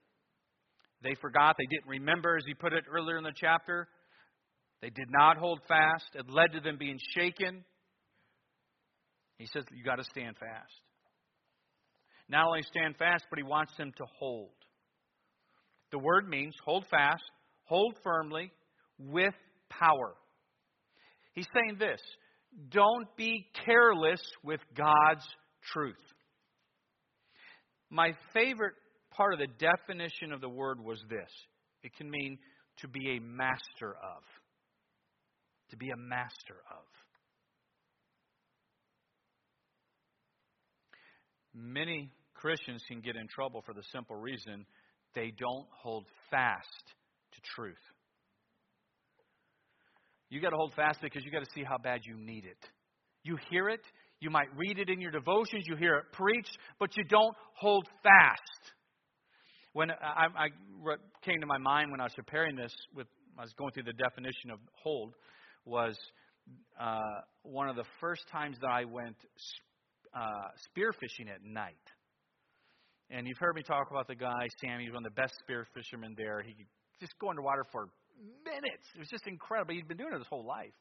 They 1.04 1.16
forgot. 1.20 1.56
They 1.58 1.66
didn't 1.66 1.90
remember, 1.90 2.38
as 2.38 2.44
he 2.46 2.54
put 2.54 2.74
it 2.74 2.84
earlier 2.92 3.18
in 3.18 3.24
the 3.24 3.34
chapter. 3.36 3.88
They 4.82 4.90
did 4.90 5.08
not 5.10 5.38
hold 5.38 5.60
fast. 5.68 6.06
It 6.14 6.30
led 6.30 6.54
to 6.54 6.60
them 6.60 6.78
being 6.78 7.00
shaken. 7.16 7.64
He 9.38 9.48
says 9.48 9.64
you 9.72 9.84
got 9.84 9.96
to 9.96 10.04
stand 10.04 10.38
fast. 10.38 10.72
Not 12.30 12.46
only 12.46 12.62
stand 12.62 12.96
fast, 12.98 13.26
but 13.30 13.38
he 13.38 13.44
wants 13.44 13.74
them 13.78 13.92
to 13.98 14.06
hold. 14.20 14.52
The 15.92 16.00
word 16.00 16.28
means 16.28 16.56
hold 16.64 16.86
fast, 16.90 17.24
hold 17.66 17.96
firmly, 18.04 18.52
with 18.98 19.34
power. 19.70 20.14
He's 21.34 21.48
saying 21.54 21.78
this 21.80 22.02
don't 22.70 23.08
be 23.16 23.48
careless 23.66 24.22
with 24.44 24.60
God's 24.76 25.26
truth. 25.74 25.96
My 27.90 28.14
favorite 28.34 28.74
part 29.12 29.34
of 29.34 29.40
the 29.40 29.48
definition 29.60 30.32
of 30.34 30.42
the 30.42 30.50
word 30.50 30.80
was 30.84 31.02
this 31.10 31.30
it 31.84 31.96
can 31.96 32.10
mean 32.10 32.38
to 32.80 32.88
be 32.88 33.18
a 33.18 33.22
master 33.22 33.96
of. 34.04 34.24
To 35.70 35.78
be 35.78 35.90
a 35.90 35.98
master 35.98 36.56
of. 36.70 36.86
Many 41.54 42.10
Christians 42.34 42.84
can 42.88 43.02
get 43.02 43.16
in 43.16 43.28
trouble 43.28 43.62
for 43.66 43.74
the 43.74 43.84
simple 43.92 44.16
reason 44.16 44.66
they 45.16 45.34
don't 45.38 45.68
hold 45.82 46.06
fast 46.30 46.84
to 47.34 47.42
truth. 47.56 47.76
You 50.30 50.40
got 50.42 50.52
to 50.52 50.56
hold 50.56 50.74
fast 50.74 51.00
because 51.02 51.26
you 51.26 51.32
got 51.32 51.44
to 51.44 51.52
see 51.54 51.64
how 51.64 51.78
bad 51.78 52.02
you 52.06 52.16
need 52.16 52.46
it. 52.46 52.70
You 53.24 53.38
hear 53.50 53.70
it, 53.70 53.82
you 54.20 54.30
might 54.30 54.48
read 54.56 54.80
it 54.80 54.90
in 54.90 55.02
your 55.02 55.12
devotions, 55.12 55.66
you 55.68 55.76
hear 55.76 55.96
it 55.98 56.06
preached, 56.14 56.58
but 56.80 56.96
you 56.96 57.04
don't 57.04 57.36
hold 57.56 57.86
fast. 58.02 58.74
When 59.74 59.92
I, 59.92 60.28
I 60.36 60.48
came 61.24 61.40
to 61.42 61.48
my 61.48 61.58
mind 61.58 61.92
when 61.92 62.00
I 62.00 62.04
was 62.04 62.14
preparing 62.16 62.56
this, 62.56 62.74
with 62.96 63.08
I 63.38 63.42
was 63.42 63.54
going 63.58 63.72
through 63.72 63.84
the 63.84 63.94
definition 63.94 64.52
of 64.52 64.60
hold, 64.84 65.14
was 65.66 65.98
uh, 66.80 67.00
one 67.44 67.70
of 67.70 67.76
the 67.76 67.86
first 68.00 68.24
times 68.32 68.58
that 68.62 68.68
I 68.68 68.86
went 68.86 69.16
uh, 70.14 70.50
spearfishing 70.68 71.34
at 71.34 71.44
night. 71.44 71.76
And 73.14 73.28
you've 73.28 73.38
heard 73.38 73.56
me 73.56 73.62
talk 73.62 73.92
about 73.92 74.08
the 74.08 74.16
guy, 74.16 74.48
Sammy, 74.62 74.86
he's 74.86 74.94
one 74.94 75.06
of 75.06 75.14
the 75.14 75.22
best 75.22 75.34
spear 75.44 75.68
fishermen 75.76 76.16
there. 76.18 76.42
He 76.42 76.54
could 76.54 76.68
just 77.02 77.12
go 77.20 77.30
underwater 77.30 77.66
for 77.70 77.90
minutes. 78.46 78.88
It 78.96 79.00
was 79.00 79.10
just 79.10 79.28
incredible. 79.28 79.74
He'd 79.74 79.88
been 79.88 79.98
doing 79.98 80.14
it 80.14 80.18
his 80.18 80.28
whole 80.28 80.46
life. 80.46 80.72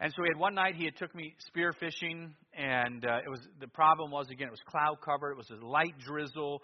And 0.00 0.10
so 0.14 0.22
we 0.22 0.28
had 0.32 0.38
one 0.38 0.54
night 0.54 0.74
he 0.74 0.86
had 0.86 0.96
took 0.96 1.14
me 1.14 1.34
spear 1.48 1.74
fishing, 1.78 2.34
and 2.56 3.04
uh, 3.04 3.18
it 3.26 3.28
was 3.28 3.40
the 3.60 3.68
problem 3.68 4.10
was 4.10 4.30
again 4.30 4.46
it 4.46 4.52
was 4.52 4.62
cloud 4.66 4.98
cover, 5.04 5.32
it 5.32 5.36
was 5.36 5.50
a 5.50 5.66
light 5.66 5.98
drizzle, 5.98 6.62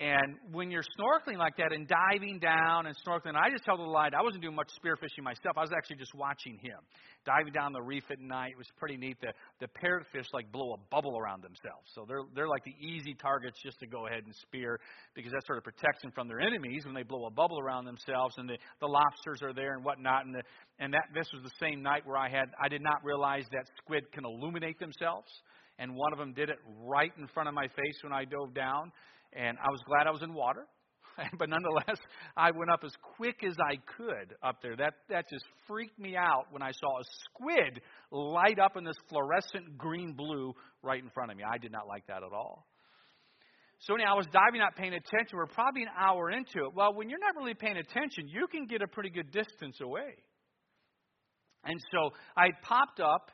and 0.00 0.36
when 0.52 0.70
you're 0.70 0.84
snorkeling 0.94 1.38
like 1.38 1.56
that 1.56 1.72
and 1.72 1.88
diving 1.88 2.38
down 2.38 2.86
and 2.86 2.94
snorkeling, 3.04 3.34
I 3.34 3.50
just 3.50 3.66
held 3.66 3.80
the 3.80 3.84
line. 3.84 4.14
I 4.14 4.22
wasn't 4.22 4.42
doing 4.42 4.54
much 4.54 4.70
spearfishing 4.78 5.24
myself. 5.24 5.56
I 5.56 5.60
was 5.60 5.72
actually 5.76 5.96
just 5.96 6.14
watching 6.14 6.54
him 6.62 6.78
diving 7.26 7.52
down 7.52 7.72
the 7.72 7.82
reef 7.82 8.04
at 8.10 8.20
night. 8.20 8.52
It 8.52 8.58
was 8.58 8.68
pretty 8.78 8.96
neat. 8.96 9.16
The 9.20 9.32
the 9.58 9.66
parrotfish 9.66 10.26
like 10.32 10.52
blow 10.52 10.74
a 10.74 10.78
bubble 10.94 11.18
around 11.18 11.42
themselves, 11.42 11.90
so 11.94 12.04
they're 12.06 12.22
they're 12.34 12.48
like 12.48 12.62
the 12.62 12.76
easy 12.78 13.14
targets 13.14 13.58
just 13.60 13.80
to 13.80 13.88
go 13.88 14.06
ahead 14.06 14.22
and 14.24 14.34
spear 14.36 14.78
because 15.14 15.32
that 15.32 15.44
sort 15.46 15.58
of 15.58 15.64
protects 15.64 16.02
them 16.02 16.12
from 16.12 16.28
their 16.28 16.40
enemies 16.40 16.84
when 16.84 16.94
they 16.94 17.02
blow 17.02 17.26
a 17.26 17.30
bubble 17.30 17.58
around 17.58 17.84
themselves. 17.84 18.36
And 18.38 18.48
the 18.48 18.56
the 18.80 18.86
lobsters 18.86 19.42
are 19.42 19.52
there 19.52 19.74
and 19.74 19.84
whatnot. 19.84 20.26
And 20.26 20.34
the, 20.34 20.42
and 20.78 20.94
that 20.94 21.10
this 21.12 21.26
was 21.34 21.42
the 21.42 21.56
same 21.58 21.82
night 21.82 22.06
where 22.06 22.16
I 22.16 22.28
had 22.28 22.46
I 22.62 22.68
did 22.68 22.82
not 22.82 23.02
realize 23.02 23.44
that 23.50 23.66
squid 23.82 24.04
can 24.12 24.24
illuminate 24.24 24.78
themselves 24.78 25.28
and 25.80 25.94
one 25.94 26.12
of 26.12 26.18
them 26.18 26.32
did 26.32 26.50
it 26.50 26.58
right 26.84 27.12
in 27.18 27.26
front 27.28 27.48
of 27.48 27.54
my 27.54 27.66
face 27.68 27.98
when 28.02 28.12
I 28.12 28.24
dove 28.24 28.54
down 28.54 28.92
and 29.32 29.58
I 29.58 29.70
was 29.70 29.80
glad 29.86 30.06
I 30.06 30.10
was 30.10 30.22
in 30.22 30.34
water. 30.34 30.66
but 31.38 31.48
nonetheless, 31.48 31.98
I 32.36 32.50
went 32.50 32.70
up 32.70 32.80
as 32.84 32.92
quick 33.16 33.36
as 33.46 33.56
I 33.60 33.76
could 33.96 34.34
up 34.42 34.62
there. 34.62 34.76
That 34.76 34.94
that 35.08 35.28
just 35.28 35.44
freaked 35.66 35.98
me 35.98 36.16
out 36.16 36.46
when 36.50 36.62
I 36.62 36.72
saw 36.72 36.98
a 36.98 37.04
squid 37.24 37.80
light 38.10 38.58
up 38.58 38.76
in 38.76 38.84
this 38.84 38.96
fluorescent 39.08 39.76
green 39.76 40.12
blue 40.12 40.54
right 40.82 41.02
in 41.02 41.10
front 41.10 41.30
of 41.30 41.36
me. 41.36 41.44
I 41.44 41.58
did 41.58 41.72
not 41.72 41.86
like 41.88 42.06
that 42.06 42.22
at 42.22 42.32
all. 42.32 42.66
So 43.80 43.94
anyhow, 43.94 44.14
I 44.14 44.16
was 44.16 44.26
diving, 44.32 44.60
not 44.60 44.74
paying 44.74 44.92
attention. 44.92 45.38
We're 45.38 45.46
probably 45.46 45.82
an 45.82 45.94
hour 45.96 46.30
into 46.30 46.66
it. 46.66 46.74
Well, 46.74 46.94
when 46.94 47.08
you're 47.08 47.20
not 47.20 47.36
really 47.36 47.54
paying 47.54 47.76
attention, 47.76 48.26
you 48.26 48.48
can 48.50 48.66
get 48.66 48.82
a 48.82 48.88
pretty 48.88 49.10
good 49.10 49.30
distance 49.30 49.78
away. 49.80 50.14
And 51.64 51.80
so 51.92 52.10
I 52.36 52.48
popped 52.62 52.98
up, 52.98 53.30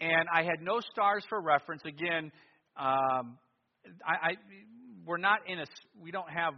and 0.00 0.26
I 0.34 0.42
had 0.42 0.60
no 0.62 0.80
stars 0.92 1.24
for 1.28 1.40
reference. 1.40 1.82
Again, 1.84 2.32
um, 2.76 3.38
I, 4.04 4.30
I 4.30 4.30
we're 5.06 5.18
not 5.18 5.40
in 5.46 5.60
a, 5.60 5.64
we 6.00 6.10
don't 6.10 6.30
have 6.30 6.54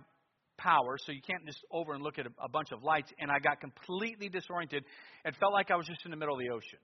power, 0.56 0.96
so 0.98 1.12
you 1.12 1.20
can't 1.26 1.44
just 1.46 1.58
over 1.70 1.94
and 1.94 2.02
look 2.02 2.18
at 2.18 2.26
a, 2.26 2.30
a 2.42 2.48
bunch 2.48 2.68
of 2.72 2.82
lights. 2.82 3.10
And 3.18 3.30
I 3.30 3.38
got 3.38 3.60
completely 3.60 4.28
disoriented. 4.28 4.84
It 5.24 5.34
felt 5.40 5.52
like 5.52 5.70
I 5.70 5.76
was 5.76 5.86
just 5.86 6.04
in 6.04 6.10
the 6.10 6.16
middle 6.16 6.34
of 6.34 6.40
the 6.40 6.50
ocean. 6.50 6.78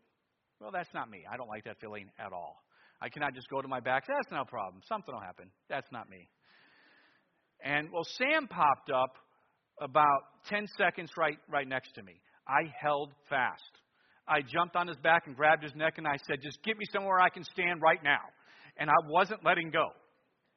Well, 0.60 0.70
that's 0.72 0.92
not 0.92 1.10
me. 1.10 1.24
I 1.30 1.36
don't 1.36 1.48
like 1.48 1.64
that 1.64 1.80
feeling 1.80 2.10
at 2.18 2.32
all. 2.32 2.62
I 3.00 3.08
cannot 3.08 3.34
just 3.34 3.48
go 3.48 3.62
to 3.62 3.68
my 3.68 3.80
back. 3.80 4.04
That's 4.06 4.30
no 4.30 4.44
problem. 4.44 4.82
Something 4.86 5.14
will 5.14 5.22
happen. 5.22 5.50
That's 5.68 5.90
not 5.90 6.10
me. 6.10 6.28
And 7.64 7.88
well, 7.92 8.04
Sam 8.18 8.46
popped 8.46 8.90
up 8.90 9.16
about 9.80 10.20
10 10.48 10.66
seconds 10.76 11.10
right, 11.16 11.38
right 11.48 11.66
next 11.66 11.94
to 11.94 12.02
me. 12.02 12.20
I 12.46 12.70
held 12.78 13.12
fast. 13.28 13.62
I 14.28 14.42
jumped 14.42 14.76
on 14.76 14.86
his 14.86 14.96
back 14.98 15.22
and 15.26 15.34
grabbed 15.34 15.62
his 15.62 15.74
neck 15.74 15.94
and 15.96 16.06
I 16.06 16.16
said, 16.26 16.38
Just 16.42 16.62
get 16.62 16.76
me 16.76 16.84
somewhere 16.92 17.20
I 17.20 17.30
can 17.30 17.44
stand 17.44 17.80
right 17.80 18.02
now. 18.04 18.20
And 18.76 18.90
I 18.90 19.08
wasn't 19.08 19.44
letting 19.44 19.70
go 19.70 19.88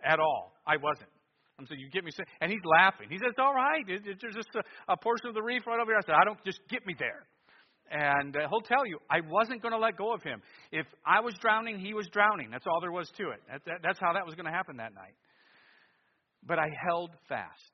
at 0.04 0.20
all. 0.20 0.54
I 0.66 0.78
wasn't. 0.78 1.10
I'm 1.60 1.68
saying, 1.68 1.80
you 1.80 1.89
get 1.89 2.04
me, 2.04 2.12
and 2.42 2.52
he's 2.52 2.66
laughing. 2.66 3.08
He 3.10 3.18
says, 3.18 3.34
all 3.38 3.54
right. 3.54 3.86
There's 3.88 4.36
just 4.36 4.50
a, 4.56 4.94
a, 4.94 4.98
portion 4.98 5.28
of 5.28 5.36
the 5.36 5.42
reef 5.42 5.62
right 5.68 5.80
over 5.80 5.92
here. 5.92 5.98
I 5.98 6.06
said, 6.06 6.16
I 6.20 6.26
don't, 6.26 6.44
just 6.44 6.60
get 6.68 6.86
me 6.86 6.96
there. 6.98 7.28
And 7.92 8.36
uh, 8.36 8.48
he'll 8.50 8.62
tell 8.62 8.88
you, 8.88 8.98
I 9.10 9.20
wasn't 9.30 9.62
going 9.62 9.74
to 9.74 9.78
let 9.78 9.98
go 9.98 10.13
of 10.13 10.24
him. 10.24 10.42
If 10.72 10.88
I 11.06 11.22
was 11.22 11.36
drowning, 11.39 11.80
he 11.80 11.94
was 11.94 12.08
drowning. 12.12 12.50
That's 12.50 12.66
all 12.66 12.82
there 12.82 12.92
was 12.92 13.10
to 13.18 13.30
it. 13.30 13.42
That, 13.52 13.62
that, 13.66 13.80
that's 13.84 14.00
how 14.00 14.13
that 14.13 14.26
was 14.26 14.34
going 14.34 14.48
to 14.48 14.52
happen 14.52 14.78
that 14.78 14.96
night. 14.96 15.13
But 16.46 16.58
I 16.58 16.70
held 16.88 17.12
fast. 17.30 17.72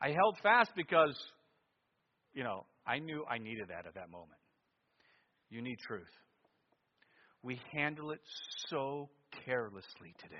I 0.00 0.08
held 0.08 0.36
fast 0.42 0.70
because, 0.76 1.16
you 2.34 2.44
know, 2.44 2.66
I 2.86 2.98
knew 2.98 3.24
I 3.28 3.38
needed 3.38 3.68
that 3.68 3.86
at 3.86 3.94
that 3.94 4.10
moment. 4.10 4.38
You 5.50 5.62
need 5.62 5.78
truth. 5.86 6.06
We 7.42 7.58
handle 7.72 8.10
it 8.10 8.20
so 8.68 9.08
carelessly 9.44 10.14
today. 10.20 10.36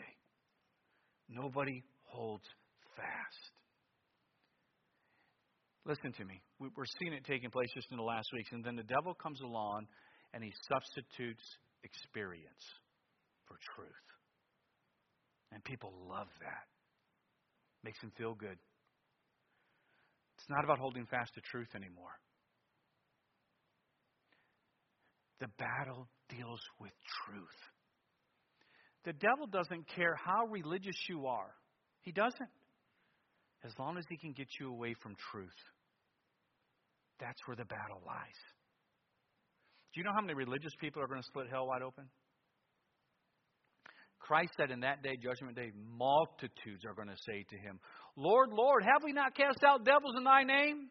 Nobody 1.28 1.82
holds 2.04 2.44
fast. 2.96 3.52
Listen 5.84 6.12
to 6.12 6.24
me. 6.24 6.40
We're 6.58 6.90
seeing 7.00 7.12
it 7.12 7.24
taking 7.24 7.50
place 7.50 7.68
just 7.74 7.90
in 7.90 7.96
the 7.96 8.02
last 8.02 8.28
weeks. 8.32 8.50
And 8.52 8.64
then 8.64 8.76
the 8.76 8.82
devil 8.82 9.14
comes 9.14 9.40
along 9.40 9.86
and 10.34 10.44
he 10.44 10.52
substitutes 10.68 11.44
experience 11.82 12.64
for 13.46 13.56
truth. 13.74 14.06
And 15.52 15.64
people 15.64 15.92
love 16.08 16.28
that. 16.40 16.68
Makes 17.84 18.00
them 18.00 18.12
feel 18.18 18.34
good. 18.34 18.58
It's 20.36 20.50
not 20.50 20.64
about 20.64 20.78
holding 20.78 21.06
fast 21.06 21.32
to 21.34 21.40
truth 21.40 21.68
anymore. 21.74 22.12
The 25.40 25.48
battle 25.58 26.08
deals 26.28 26.60
with 26.80 26.92
truth. 27.24 27.60
The 29.04 29.12
devil 29.12 29.46
doesn't 29.46 29.88
care 29.94 30.14
how 30.14 30.46
religious 30.46 30.96
you 31.08 31.26
are. 31.26 31.54
He 32.02 32.12
doesn't. 32.12 32.50
As 33.64 33.72
long 33.78 33.98
as 33.98 34.04
he 34.08 34.16
can 34.16 34.32
get 34.32 34.48
you 34.60 34.70
away 34.70 34.94
from 35.02 35.16
truth. 35.32 35.48
That's 37.20 37.38
where 37.46 37.56
the 37.56 37.64
battle 37.64 38.00
lies. 38.06 38.40
Do 39.92 40.00
you 40.00 40.04
know 40.04 40.12
how 40.14 40.20
many 40.20 40.34
religious 40.34 40.72
people 40.80 41.02
are 41.02 41.08
going 41.08 41.20
to 41.20 41.26
split 41.26 41.46
hell 41.50 41.66
wide 41.66 41.82
open? 41.82 42.04
Christ 44.20 44.52
said 44.60 44.70
in 44.70 44.80
that 44.80 45.02
day, 45.02 45.16
Judgment 45.16 45.56
Day, 45.56 45.72
multitudes 45.96 46.84
are 46.86 46.94
going 46.94 47.08
to 47.08 47.16
say 47.26 47.44
to 47.48 47.56
him, 47.56 47.80
Lord, 48.14 48.50
Lord, 48.52 48.82
have 48.82 49.02
we 49.02 49.12
not 49.12 49.34
cast 49.34 49.64
out 49.64 49.84
devils 49.84 50.14
in 50.16 50.24
thy 50.24 50.44
name? 50.44 50.90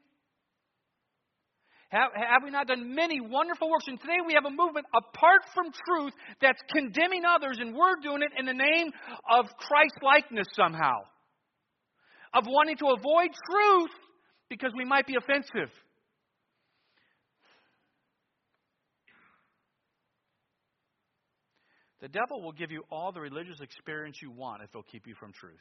Have, 1.89 2.12
have 2.13 2.43
we 2.43 2.52
not 2.52 2.67
done 2.67 2.95
many 2.95 3.21
wonderful 3.21 3.69
works? 3.69 3.86
And 3.88 4.00
today 4.00 4.17
we 4.26 4.34
have 4.34 4.43
a 4.45 4.50
movement 4.50 4.86
apart 4.93 5.41
from 5.54 5.71
truth 5.88 6.13
that's 6.41 6.60
condemning 6.69 7.23
others, 7.26 7.60
and 7.62 7.73
we're 7.73 7.95
doing 8.04 8.21
it 8.23 8.32
in 8.38 8.45
the 8.45 8.54
name 8.54 8.91
of 9.32 9.45
Christ 9.58 9.95
likeness 10.02 10.47
somehow. 10.54 11.00
Of 12.34 12.43
wanting 12.45 12.76
to 12.78 12.88
avoid 12.88 13.30
truth 13.50 13.91
because 14.50 14.73
we 14.78 14.84
might 14.84 15.08
be 15.08 15.15
offensive. 15.15 15.71
The 22.02 22.10
devil 22.10 22.41
will 22.41 22.52
give 22.52 22.69
you 22.69 22.84
all 22.91 23.12
the 23.12 23.21
religious 23.21 23.60
experience 23.62 24.17
you 24.21 24.30
want 24.30 24.62
if 24.62 24.69
he'll 24.71 24.84
keep 24.84 25.08
you 25.08 25.15
from 25.15 25.32
truth. 25.32 25.56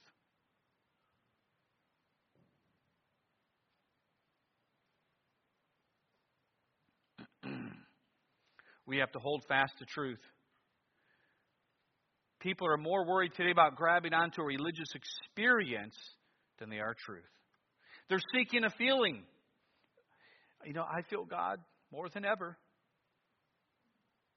We 8.87 8.99
have 8.99 9.11
to 9.13 9.19
hold 9.19 9.45
fast 9.49 9.73
to 9.79 9.85
truth. 9.85 10.21
People 12.41 12.69
are 12.69 12.77
more 12.77 13.07
worried 13.07 13.33
today 13.37 13.51
about 13.51 13.77
grabbing 13.77 14.13
onto 14.13 14.43
a 14.43 14.45
religious 14.45 14.89
experience 14.95 15.97
than 16.59 16.71
they 16.71 16.79
are 16.79 16.95
truth. 17.05 17.25
They're 18.09 18.21
seeking 18.35 18.65
a 18.65 18.71
feeling. 18.71 19.25
You 20.65 20.75
know, 20.75 20.85
I 20.85 21.03
feel 21.11 21.25
God 21.25 21.59
more 21.93 22.09
than 22.09 22.25
ever. 22.25 22.57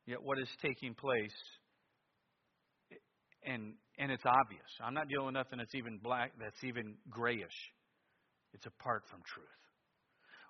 Yet 0.06 0.24
what 0.24 0.40
is 0.40 0.48
taking 0.62 0.96
place 0.96 1.36
and 3.46 3.74
and 3.98 4.12
it's 4.12 4.24
obvious. 4.26 4.70
I'm 4.82 4.94
not 4.94 5.10
dealing 5.10 5.28
with 5.28 5.36
nothing 5.36 5.60
that's 5.60 5.76
even 5.76 6.00
black, 6.02 6.32
that's 6.40 6.64
even 6.64 6.96
grayish. 7.10 7.74
It's 8.54 8.66
apart 8.66 9.04
from 9.10 9.20
truth. 9.26 9.48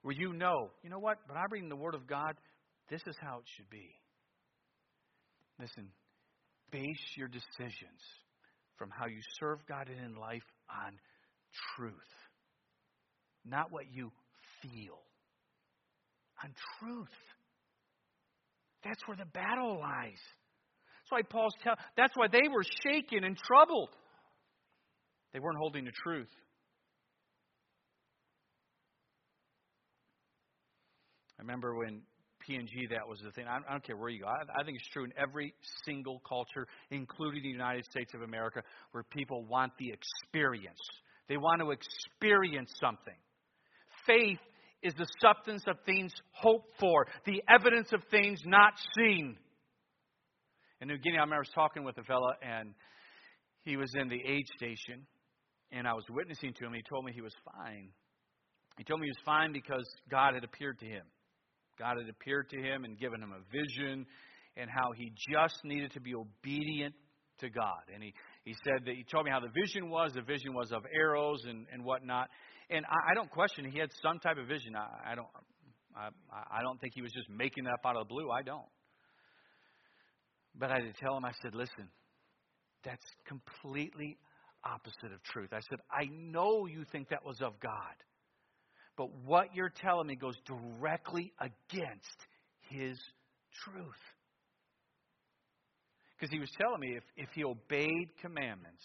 Where 0.04 0.16
you 0.16 0.34
know, 0.34 0.70
you 0.84 0.90
know 0.90 1.00
what? 1.00 1.18
But 1.28 1.36
I'm 1.36 1.52
reading 1.52 1.70
the 1.70 1.76
Word 1.76 1.96
of 1.96 2.08
God. 2.08 2.36
This 2.90 3.02
is 3.06 3.16
how 3.22 3.38
it 3.38 3.46
should 3.56 3.70
be. 3.70 3.90
Listen, 5.60 5.90
base 6.72 6.98
your 7.16 7.28
decisions 7.28 8.02
from 8.78 8.90
how 8.90 9.08
you 9.08 9.20
serve 9.40 9.60
God 9.68 9.90
in 9.90 10.16
life 10.16 10.44
on 10.70 10.94
truth, 11.76 11.94
not 13.46 13.72
what 13.72 13.84
you 13.92 14.12
feel. 14.62 15.00
On 16.44 16.54
truth. 16.80 17.08
That's 18.84 19.06
where 19.06 19.18
the 19.18 19.26
battle 19.26 19.78
lies. 19.80 20.22
That's 21.02 21.12
why 21.12 21.22
Paul's 21.24 21.54
tell, 21.62 21.76
that's 21.98 22.16
why 22.16 22.28
they 22.32 22.48
were 22.48 22.64
shaken 22.84 23.26
and 23.26 23.38
troubled. 23.38 23.90
They 25.34 25.40
weren't 25.40 25.58
holding 25.58 25.84
the 25.84 25.92
truth. 25.92 26.30
I 31.38 31.42
remember 31.42 31.76
when 31.76 32.02
PNG, 32.50 32.90
that 32.90 33.08
was 33.08 33.20
the 33.24 33.32
thing. 33.32 33.46
I 33.48 33.60
don't 33.72 33.84
care 33.84 33.98
where 33.98 34.10
you 34.10 34.22
go. 34.22 34.28
I, 34.28 34.62
I 34.62 34.64
think 34.64 34.78
it's 34.78 34.88
true 34.90 35.04
in 35.04 35.14
every 35.18 35.54
single 35.86 36.22
culture, 36.28 36.68
including 36.90 37.44
the 37.44 37.50
United 37.50 37.86
States 37.86 38.14
of 38.14 38.22
America, 38.22 38.62
where 38.92 39.04
people 39.04 39.46
want 39.46 39.74
the 39.78 39.92
experience. 39.92 40.80
They 41.28 41.38
want 41.38 41.62
to 41.62 41.72
experience 41.72 42.74
something. 42.82 43.14
Faith 44.08 44.40
is 44.82 44.94
the 44.96 45.06
substance 45.22 45.64
of 45.68 45.78
things 45.86 46.12
hoped 46.32 46.74
for, 46.80 47.06
the 47.26 47.44
evidence 47.48 47.92
of 47.94 48.02
things 48.10 48.42
not 48.46 48.74
seen. 48.98 49.38
In 50.82 50.88
New 50.88 50.98
Guinea, 50.98 51.18
I 51.18 51.22
remember 51.22 51.42
was 51.42 51.50
talking 51.54 51.84
with 51.84 51.98
a 51.98 52.04
fella, 52.04 52.34
and 52.42 52.74
he 53.64 53.76
was 53.76 53.94
in 53.96 54.08
the 54.08 54.20
aid 54.26 54.46
station, 54.56 55.06
and 55.72 55.88
I 55.88 55.94
was 55.94 56.06
witnessing 56.10 56.54
to 56.54 56.66
him. 56.66 56.74
He 56.74 56.82
told 56.90 57.06
me 57.06 57.12
he 57.14 57.22
was 57.22 57.36
fine. 57.46 57.90
He 58.78 58.86
told 58.86 59.02
me 59.02 59.08
he 59.08 59.12
was 59.12 59.26
fine 59.26 59.52
because 59.52 59.86
God 60.10 60.36
had 60.36 60.46
appeared 60.46 60.80
to 60.80 60.86
him. 60.86 61.04
God 61.80 61.98
had 61.98 62.10
appeared 62.10 62.50
to 62.50 62.62
him 62.62 62.84
and 62.84 63.00
given 63.00 63.24
him 63.24 63.32
a 63.32 63.42
vision, 63.52 64.06
and 64.58 64.70
how 64.70 64.92
he 64.96 65.12
just 65.32 65.64
needed 65.64 65.92
to 65.94 66.02
be 66.02 66.14
obedient 66.14 66.94
to 67.40 67.50
God. 67.50 67.88
And 67.94 68.04
he, 68.04 68.14
he 68.44 68.54
said 68.66 68.86
that 68.86 68.96
he 68.96 69.06
told 69.10 69.26
me 69.26 69.32
how 69.32 69.40
the 69.40 69.54
vision 69.56 69.90
was. 69.90 70.12
The 70.14 70.22
vision 70.22 70.54
was 70.54 70.72
of 70.72 70.84
arrows 70.94 71.46
and, 71.48 71.66
and 71.72 71.84
whatnot. 71.84 72.28
And 72.70 72.86
I, 72.86 73.12
I 73.12 73.14
don't 73.16 73.32
question 73.32 73.72
he 73.72 73.80
had 73.80 73.90
some 74.04 74.20
type 74.20 74.38
of 74.38 74.48
vision. 74.48 74.76
I, 74.76 75.14
I 75.14 75.16
don't 75.16 75.28
I, 75.96 76.60
I 76.60 76.62
don't 76.62 76.80
think 76.80 76.94
he 76.96 77.02
was 77.02 77.12
just 77.12 77.30
making 77.30 77.64
that 77.66 77.74
up 77.74 77.86
out 77.86 77.96
of 77.96 78.08
the 78.08 78.14
blue. 78.14 78.30
I 78.30 78.42
don't. 78.42 78.68
But 80.56 80.72
I 80.72 80.80
to 80.80 80.94
tell 80.94 81.16
him, 81.18 81.26
I 81.26 81.32
said, 81.42 81.56
listen, 81.56 81.90
that's 82.84 83.06
completely 83.28 84.18
opposite 84.64 85.14
of 85.14 85.24
truth. 85.24 85.50
I 85.52 85.60
said, 85.70 85.80
I 85.92 86.06
know 86.12 86.66
you 86.66 86.86
think 86.92 87.10
that 87.10 87.26
was 87.26 87.42
of 87.42 87.60
God, 87.60 87.96
but 89.00 89.12
what 89.26 89.56
you're 89.56 89.72
telling 89.82 90.08
me 90.08 90.16
goes 90.18 90.36
directly 90.46 91.32
against 91.40 92.18
His 92.68 93.00
truth. 93.64 94.04
Because 96.20 96.34
he 96.34 96.40
was 96.40 96.50
telling 96.60 96.82
me 96.82 96.98
if, 96.98 97.04
if 97.16 97.30
he 97.34 97.46
obeyed 97.46 98.10
commandments, 98.22 98.84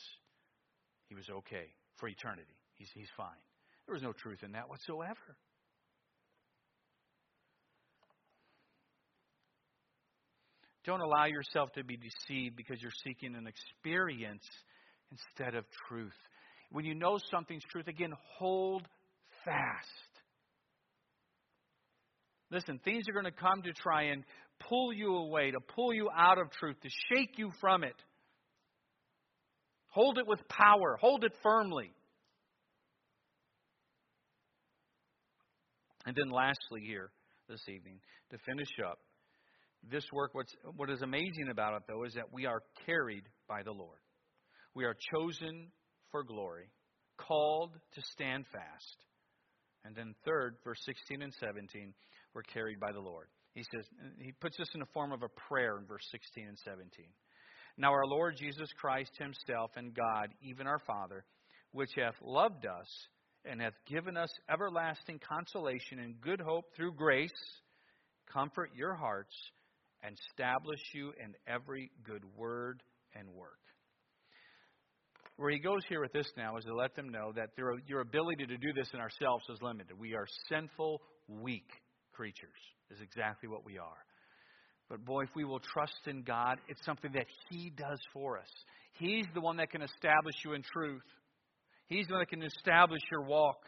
he 1.08 1.16
was 1.16 1.28
okay 1.28 1.66
for 1.96 2.08
eternity. 2.08 2.54
He's, 2.76 2.86
he's 2.94 3.08
fine. 3.16 3.26
There 3.88 3.94
was 3.94 4.04
no 4.04 4.12
truth 4.12 4.44
in 4.44 4.52
that 4.52 4.68
whatsoever. 4.68 5.36
Don't 10.84 11.00
allow 11.00 11.24
yourself 11.24 11.72
to 11.72 11.82
be 11.82 11.96
deceived 11.96 12.54
because 12.54 12.80
you're 12.80 12.92
seeking 13.04 13.34
an 13.34 13.48
experience 13.48 14.44
instead 15.10 15.56
of 15.56 15.64
truth. 15.88 16.14
When 16.70 16.84
you 16.84 16.94
know 16.94 17.18
something's 17.32 17.64
truth, 17.64 17.88
again, 17.88 18.12
hold 18.38 18.86
fast. 19.44 20.03
Listen, 22.54 22.78
things 22.84 23.08
are 23.08 23.12
going 23.12 23.24
to 23.24 23.32
come 23.32 23.62
to 23.62 23.72
try 23.72 24.04
and 24.04 24.22
pull 24.68 24.92
you 24.92 25.16
away, 25.16 25.50
to 25.50 25.58
pull 25.74 25.92
you 25.92 26.08
out 26.16 26.38
of 26.38 26.52
truth, 26.52 26.76
to 26.82 26.88
shake 27.12 27.36
you 27.36 27.50
from 27.60 27.82
it. 27.82 27.96
Hold 29.88 30.18
it 30.18 30.26
with 30.28 30.38
power, 30.48 30.96
hold 31.00 31.24
it 31.24 31.32
firmly. 31.42 31.90
And 36.06 36.14
then, 36.14 36.30
lastly, 36.30 36.82
here 36.86 37.10
this 37.48 37.60
evening, 37.68 37.98
to 38.30 38.38
finish 38.46 38.68
up, 38.88 38.98
this 39.90 40.04
work, 40.12 40.32
what's, 40.34 40.52
what 40.76 40.90
is 40.90 41.02
amazing 41.02 41.48
about 41.50 41.74
it, 41.74 41.82
though, 41.88 42.04
is 42.04 42.14
that 42.14 42.32
we 42.32 42.46
are 42.46 42.62
carried 42.86 43.24
by 43.48 43.64
the 43.64 43.72
Lord. 43.72 43.98
We 44.74 44.84
are 44.84 44.94
chosen 45.12 45.72
for 46.12 46.22
glory, 46.22 46.70
called 47.18 47.72
to 47.72 48.02
stand 48.12 48.44
fast. 48.52 48.96
And 49.84 49.94
then, 49.96 50.14
third, 50.24 50.54
verse 50.64 50.78
16 50.84 51.20
and 51.20 51.32
17, 51.40 51.92
we're 52.34 52.42
carried 52.42 52.80
by 52.80 52.92
the 52.92 53.00
Lord. 53.00 53.28
He 53.54 53.62
says, 53.62 53.84
he 54.18 54.32
puts 54.40 54.56
this 54.58 54.68
in 54.74 54.80
the 54.80 54.86
form 54.92 55.12
of 55.12 55.22
a 55.22 55.28
prayer 55.48 55.78
in 55.78 55.86
verse 55.86 56.06
16 56.10 56.48
and 56.48 56.58
17. 56.64 57.06
Now, 57.76 57.92
our 57.92 58.06
Lord 58.06 58.36
Jesus 58.36 58.68
Christ 58.80 59.12
Himself 59.18 59.70
and 59.76 59.94
God, 59.94 60.28
even 60.42 60.66
our 60.66 60.80
Father, 60.86 61.24
which 61.72 61.90
hath 61.96 62.14
loved 62.22 62.66
us 62.66 62.86
and 63.44 63.60
hath 63.60 63.74
given 63.86 64.16
us 64.16 64.30
everlasting 64.50 65.20
consolation 65.28 65.98
and 65.98 66.20
good 66.20 66.40
hope 66.40 66.66
through 66.76 66.94
grace, 66.94 67.30
comfort 68.32 68.70
your 68.74 68.94
hearts 68.94 69.34
and 70.02 70.16
establish 70.30 70.80
you 70.94 71.12
in 71.22 71.34
every 71.46 71.90
good 72.04 72.22
word 72.36 72.82
and 73.14 73.28
work. 73.28 73.58
Where 75.36 75.50
he 75.50 75.58
goes 75.58 75.82
here 75.88 76.00
with 76.00 76.12
this 76.12 76.30
now 76.36 76.56
is 76.56 76.64
to 76.64 76.74
let 76.74 76.94
them 76.94 77.08
know 77.08 77.32
that 77.34 77.50
their, 77.56 77.72
your 77.86 78.00
ability 78.00 78.46
to 78.46 78.56
do 78.56 78.72
this 78.72 78.88
in 78.94 79.00
ourselves 79.00 79.44
is 79.48 79.60
limited. 79.62 79.98
We 79.98 80.14
are 80.14 80.26
sinful, 80.48 81.00
weak 81.28 81.70
creatures, 82.14 82.60
is 82.90 83.00
exactly 83.00 83.48
what 83.48 83.64
we 83.64 83.78
are. 83.78 84.04
But 84.88 85.04
boy, 85.04 85.22
if 85.22 85.30
we 85.34 85.44
will 85.44 85.60
trust 85.60 86.06
in 86.06 86.22
God, 86.22 86.58
it's 86.68 86.84
something 86.84 87.12
that 87.12 87.26
He 87.50 87.70
does 87.70 88.00
for 88.12 88.38
us. 88.38 88.50
He's 88.98 89.26
the 89.34 89.40
one 89.40 89.56
that 89.56 89.70
can 89.70 89.82
establish 89.82 90.34
you 90.44 90.52
in 90.52 90.62
truth, 90.62 91.02
He's 91.86 92.06
the 92.06 92.14
one 92.14 92.20
that 92.22 92.30
can 92.30 92.42
establish 92.42 93.02
your 93.10 93.22
walk. 93.22 93.58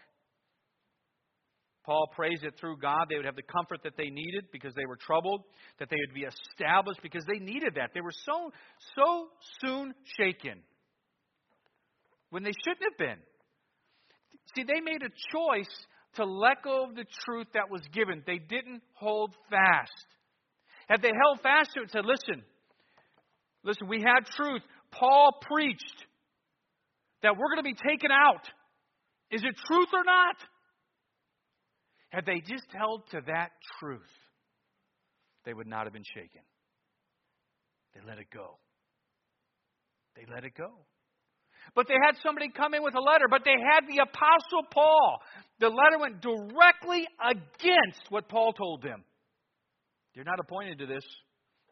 Paul 1.84 2.10
prays 2.16 2.40
that 2.42 2.58
through 2.58 2.78
God 2.78 3.06
they 3.08 3.16
would 3.16 3.24
have 3.26 3.36
the 3.36 3.42
comfort 3.42 3.84
that 3.84 3.96
they 3.96 4.10
needed 4.10 4.46
because 4.52 4.74
they 4.74 4.86
were 4.86 4.96
troubled, 4.96 5.42
that 5.78 5.88
they 5.88 5.96
would 6.04 6.14
be 6.14 6.26
established 6.26 7.00
because 7.00 7.24
they 7.26 7.38
needed 7.38 7.74
that. 7.76 7.90
They 7.94 8.00
were 8.00 8.10
so 8.24 8.50
so 8.96 9.28
soon 9.64 9.94
shaken 10.18 10.58
when 12.30 12.42
they 12.42 12.52
shouldn't 12.64 12.82
have 12.90 12.98
been. 12.98 13.18
See, 14.54 14.64
they 14.64 14.80
made 14.80 15.02
a 15.02 15.14
choice 15.30 15.86
to 16.16 16.24
let 16.24 16.62
go 16.62 16.84
of 16.84 16.94
the 16.94 17.04
truth 17.24 17.46
that 17.54 17.70
was 17.70 17.82
given. 17.92 18.22
They 18.26 18.38
didn't 18.38 18.82
hold 18.94 19.34
fast. 19.50 20.06
Had 20.88 21.02
they 21.02 21.12
held 21.24 21.40
fast 21.42 21.70
to 21.74 21.82
it 21.82 21.90
said, 21.90 22.04
listen, 22.04 22.42
listen, 23.64 23.88
we 23.88 24.00
had 24.00 24.26
truth, 24.26 24.62
Paul 24.90 25.38
preached 25.42 26.06
that 27.22 27.36
we're 27.36 27.48
going 27.54 27.58
to 27.58 27.62
be 27.62 27.74
taken 27.74 28.10
out. 28.10 28.46
Is 29.30 29.42
it 29.42 29.54
truth 29.66 29.88
or 29.92 30.04
not? 30.04 30.36
Had 32.10 32.24
they 32.24 32.40
just 32.40 32.66
held 32.72 33.02
to 33.10 33.20
that 33.26 33.50
truth, 33.80 34.00
they 35.44 35.52
would 35.52 35.66
not 35.66 35.84
have 35.84 35.92
been 35.92 36.04
shaken. 36.14 36.42
They 37.94 38.00
let 38.06 38.18
it 38.18 38.26
go. 38.32 38.58
They 40.14 40.24
let 40.32 40.44
it 40.44 40.54
go. 40.56 40.70
But 41.74 41.88
they 41.88 41.94
had 42.02 42.16
somebody 42.22 42.48
come 42.48 42.74
in 42.74 42.82
with 42.82 42.94
a 42.94 43.00
letter, 43.00 43.26
but 43.30 43.42
they 43.44 43.52
had 43.52 43.86
the 43.88 44.02
Apostle 44.02 44.62
Paul. 44.72 45.18
The 45.58 45.68
letter 45.68 45.98
went 45.98 46.20
directly 46.20 47.06
against 47.20 48.10
what 48.10 48.28
Paul 48.28 48.52
told 48.52 48.82
them. 48.82 49.04
You're 50.14 50.24
not 50.24 50.40
appointed 50.40 50.78
to 50.78 50.86
this. 50.86 51.04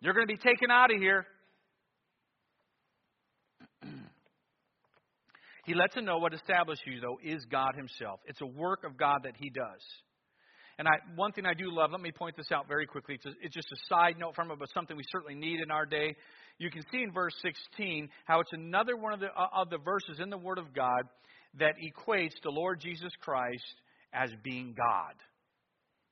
You're 0.00 0.12
going 0.12 0.26
to 0.26 0.32
be 0.32 0.38
taken 0.38 0.70
out 0.70 0.92
of 0.92 1.00
here. 1.00 1.26
he 5.64 5.74
lets 5.74 5.94
them 5.94 6.04
know 6.04 6.18
what 6.18 6.34
establishes 6.34 6.84
you, 6.86 7.00
though, 7.00 7.18
is 7.22 7.44
God 7.50 7.72
Himself. 7.76 8.20
It's 8.26 8.40
a 8.42 8.46
work 8.46 8.84
of 8.84 8.98
God 8.98 9.20
that 9.24 9.34
He 9.38 9.48
does. 9.48 9.80
And 10.78 10.88
I, 10.88 10.92
one 11.14 11.32
thing 11.32 11.46
I 11.46 11.54
do 11.54 11.70
love, 11.70 11.92
let 11.92 12.00
me 12.00 12.10
point 12.10 12.36
this 12.36 12.50
out 12.52 12.66
very 12.66 12.86
quickly. 12.86 13.14
It's, 13.14 13.26
a, 13.26 13.32
it's 13.40 13.54
just 13.54 13.68
a 13.72 13.76
side 13.88 14.16
note 14.18 14.34
from 14.34 14.50
it, 14.50 14.58
but 14.58 14.68
something 14.74 14.96
we 14.96 15.04
certainly 15.10 15.36
need 15.36 15.60
in 15.60 15.70
our 15.70 15.86
day. 15.86 16.16
You 16.58 16.70
can 16.70 16.82
see 16.92 17.02
in 17.02 17.12
verse 17.12 17.34
16 17.42 18.08
how 18.24 18.40
it's 18.40 18.52
another 18.52 18.96
one 18.96 19.12
of 19.12 19.20
the, 19.20 19.26
uh, 19.26 19.46
of 19.56 19.70
the 19.70 19.78
verses 19.78 20.20
in 20.20 20.30
the 20.30 20.38
Word 20.38 20.58
of 20.58 20.74
God 20.74 21.02
that 21.58 21.74
equates 21.82 22.34
the 22.42 22.50
Lord 22.50 22.80
Jesus 22.80 23.12
Christ 23.20 23.74
as 24.12 24.30
being 24.42 24.74
God. 24.76 25.14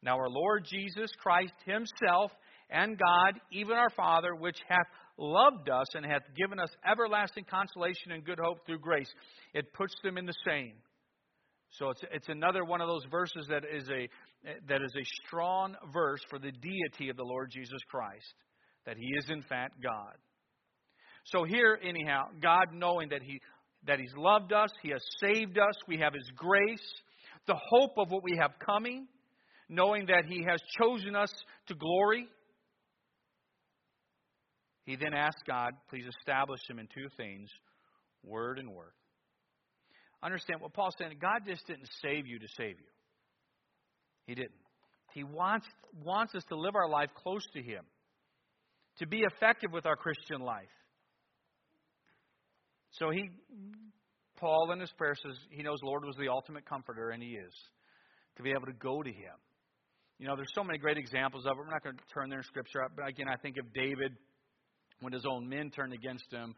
Now, 0.03 0.17
our 0.17 0.29
Lord 0.29 0.67
Jesus 0.69 1.11
Christ 1.23 1.53
Himself 1.65 2.33
and 2.71 2.99
God, 2.99 3.41
even 3.53 3.77
our 3.77 3.91
Father, 3.91 4.35
which 4.35 4.59
hath 4.69 4.87
loved 5.17 5.69
us 5.69 5.87
and 5.95 6.05
hath 6.05 6.23
given 6.37 6.59
us 6.59 6.71
everlasting 6.91 7.45
consolation 7.49 8.13
and 8.13 8.25
good 8.25 8.41
hope 8.43 8.67
through 8.67 8.81
grace, 8.81 9.11
it 9.55 9.73
puts 9.75 9.95
them 10.03 10.19
in 10.19 10.27
the 10.27 10.35
same. 10.45 10.73
So 11.79 11.91
it's, 11.91 12.01
it's 12.13 12.29
another 12.29 12.65
one 12.65 12.81
of 12.81 12.89
those 12.89 13.05
verses 13.11 13.47
that 13.49 13.63
is, 13.65 13.89
a, 13.89 14.09
that 14.69 14.83
is 14.83 14.93
a 14.97 15.27
strong 15.27 15.77
verse 15.93 16.21
for 16.29 16.39
the 16.39 16.53
deity 16.53 17.09
of 17.09 17.17
the 17.17 17.25
Lord 17.25 17.51
Jesus 17.53 17.81
Christ, 17.89 18.35
that 18.85 18.97
he 18.97 19.07
is 19.17 19.31
in 19.31 19.43
fact 19.43 19.81
God. 19.83 20.15
So 21.25 21.45
here, 21.45 21.79
anyhow, 21.83 22.27
God 22.41 22.73
knowing 22.73 23.11
that 23.11 23.23
he, 23.23 23.41
that 23.87 23.99
he's 23.99 24.15
loved 24.17 24.53
us, 24.53 24.71
he 24.83 24.91
has 24.91 25.03
saved 25.21 25.59
us, 25.59 25.75
we 25.87 25.99
have 25.99 26.15
his 26.15 26.31
grace, 26.37 26.95
the 27.47 27.57
hope 27.71 27.93
of 27.99 28.11
what 28.11 28.23
we 28.23 28.37
have 28.41 28.53
coming, 28.65 29.07
knowing 29.69 30.07
that 30.07 30.25
he 30.27 30.45
has 30.49 30.61
chosen 30.79 31.15
us 31.15 31.33
to 31.69 31.75
glory. 31.75 32.27
He 34.85 34.97
then 34.97 35.15
asks 35.15 35.43
God, 35.47 35.73
please 35.89 36.05
establish 36.19 36.61
him 36.69 36.79
in 36.79 36.89
two 36.93 37.09
things 37.17 37.49
word 38.25 38.59
and 38.59 38.71
work. 38.73 38.95
Understand 40.23 40.61
what 40.61 40.73
Paul's 40.73 40.95
saying. 40.99 41.17
God 41.21 41.41
just 41.47 41.67
didn't 41.67 41.89
save 42.01 42.27
you 42.27 42.39
to 42.39 42.47
save 42.57 42.79
you. 42.79 42.87
He 44.27 44.35
didn't. 44.35 44.53
He 45.15 45.25
wants, 45.25 45.67
wants 46.05 46.35
us 46.35 46.45
to 46.49 46.57
live 46.57 46.75
our 46.77 46.89
life 46.89 47.11
close 47.23 47.45
to 47.55 47.63
Him, 47.63 47.85
to 48.99 49.07
be 49.07 49.21
effective 49.21 49.73
with 49.73 49.85
our 49.85 49.97
Christian 49.97 50.41
life. 50.41 50.69
So 52.93 53.11
he, 53.11 53.31
Paul 54.37 54.71
in 54.73 54.81
his 54.81 54.91
prayer 54.93 55.15
says 55.15 55.37
he 55.51 55.63
knows 55.63 55.79
the 55.81 55.87
Lord 55.87 56.05
was 56.05 56.17
the 56.17 56.29
ultimate 56.29 56.67
comforter, 56.67 57.11
and 57.11 57.23
he 57.23 57.31
is, 57.31 57.53
to 58.37 58.43
be 58.43 58.51
able 58.51 58.67
to 58.67 58.79
go 58.79 59.03
to 59.03 59.11
Him. 59.11 59.35
You 60.19 60.29
know, 60.29 60.37
there's 60.37 60.53
so 60.55 60.63
many 60.63 60.79
great 60.79 60.99
examples 60.99 61.47
of 61.47 61.53
it. 61.53 61.59
We're 61.59 61.71
not 61.71 61.83
going 61.83 61.97
to 61.97 62.03
turn 62.15 62.29
there 62.29 62.39
in 62.39 62.45
Scripture, 62.45 62.81
but 62.95 63.09
again, 63.09 63.29
I 63.29 63.37
think 63.37 63.57
of 63.57 63.73
David 63.73 64.13
when 65.01 65.13
his 65.13 65.25
own 65.27 65.49
men 65.49 65.71
turned 65.71 65.93
against 65.93 66.31
him 66.31 66.55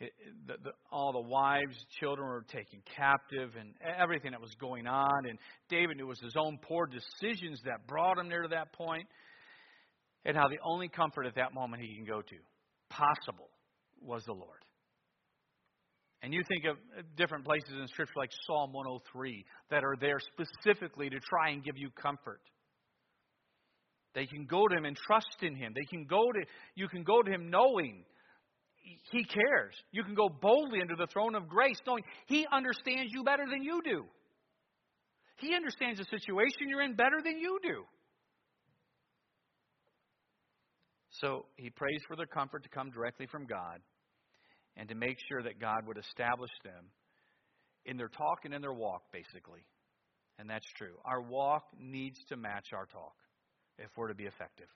the, 0.00 0.54
the, 0.62 0.70
all 0.92 1.12
the 1.12 1.20
wives, 1.20 1.74
children 2.00 2.28
were 2.28 2.44
taken 2.52 2.80
captive, 2.96 3.50
and 3.58 3.74
everything 3.98 4.30
that 4.30 4.40
was 4.40 4.54
going 4.60 4.86
on. 4.86 5.26
And 5.28 5.38
David 5.68 5.96
knew 5.96 6.04
it 6.04 6.08
was 6.08 6.20
his 6.20 6.36
own 6.36 6.58
poor 6.62 6.86
decisions 6.86 7.60
that 7.64 7.86
brought 7.86 8.18
him 8.18 8.28
there 8.28 8.42
to 8.42 8.48
that 8.48 8.72
point. 8.72 8.88
point, 8.88 9.08
and 10.24 10.36
how 10.36 10.48
the 10.48 10.58
only 10.64 10.88
comfort 10.88 11.26
at 11.26 11.34
that 11.34 11.52
moment 11.52 11.82
he 11.82 11.94
can 11.94 12.04
go 12.04 12.22
to, 12.22 12.36
possible, 12.90 13.48
was 14.00 14.22
the 14.24 14.32
Lord. 14.32 14.60
And 16.22 16.34
you 16.34 16.42
think 16.48 16.64
of 16.64 16.76
uh, 16.76 17.02
different 17.16 17.44
places 17.44 17.70
in 17.70 17.86
Scripture 17.88 18.14
like 18.16 18.30
Psalm 18.46 18.72
103 18.72 19.44
that 19.70 19.84
are 19.84 19.96
there 20.00 20.18
specifically 20.18 21.08
to 21.10 21.20
try 21.20 21.50
and 21.50 21.62
give 21.62 21.76
you 21.76 21.90
comfort. 21.90 22.40
They 24.14 24.26
can 24.26 24.46
go 24.46 24.66
to 24.66 24.76
him 24.76 24.84
and 24.84 24.96
trust 24.96 25.42
in 25.42 25.54
him. 25.54 25.72
They 25.74 25.84
can 25.84 26.04
go 26.04 26.32
to 26.32 26.40
you 26.74 26.88
can 26.88 27.04
go 27.04 27.22
to 27.22 27.30
him 27.30 27.50
knowing 27.50 28.04
he 29.10 29.24
cares. 29.24 29.74
You 29.92 30.02
can 30.02 30.14
go 30.14 30.28
boldly 30.28 30.80
into 30.80 30.96
the 30.96 31.06
throne 31.06 31.34
of 31.34 31.48
grace 31.48 31.78
knowing 31.86 32.04
He 32.26 32.46
understands 32.50 33.12
you 33.12 33.22
better 33.22 33.44
than 33.50 33.62
you 33.62 33.82
do. 33.84 34.04
He 35.36 35.54
understands 35.54 35.98
the 35.98 36.04
situation 36.06 36.68
you're 36.68 36.82
in 36.82 36.94
better 36.94 37.20
than 37.22 37.38
you 37.38 37.58
do. 37.62 37.84
So 41.10 41.46
he 41.56 41.70
prays 41.70 42.00
for 42.06 42.16
their 42.16 42.26
comfort 42.26 42.62
to 42.62 42.68
come 42.68 42.90
directly 42.90 43.26
from 43.26 43.46
God 43.46 43.80
and 44.78 44.88
to 44.88 44.94
make 44.94 45.18
sure 45.28 45.42
that 45.42 45.60
God 45.60 45.86
would 45.86 45.98
establish 45.98 46.52
them 46.64 46.86
in 47.84 47.96
their 47.96 48.08
talk 48.08 48.44
and 48.44 48.54
in 48.54 48.62
their 48.62 48.72
walk, 48.72 49.02
basically. 49.12 49.60
And 50.38 50.48
that's 50.48 50.66
true. 50.76 50.94
Our 51.04 51.20
walk 51.20 51.64
needs 51.78 52.18
to 52.28 52.36
match 52.36 52.68
our 52.72 52.86
talk 52.86 53.14
if 53.78 53.90
we're 53.96 54.08
to 54.08 54.14
be 54.14 54.26
effective. 54.26 54.68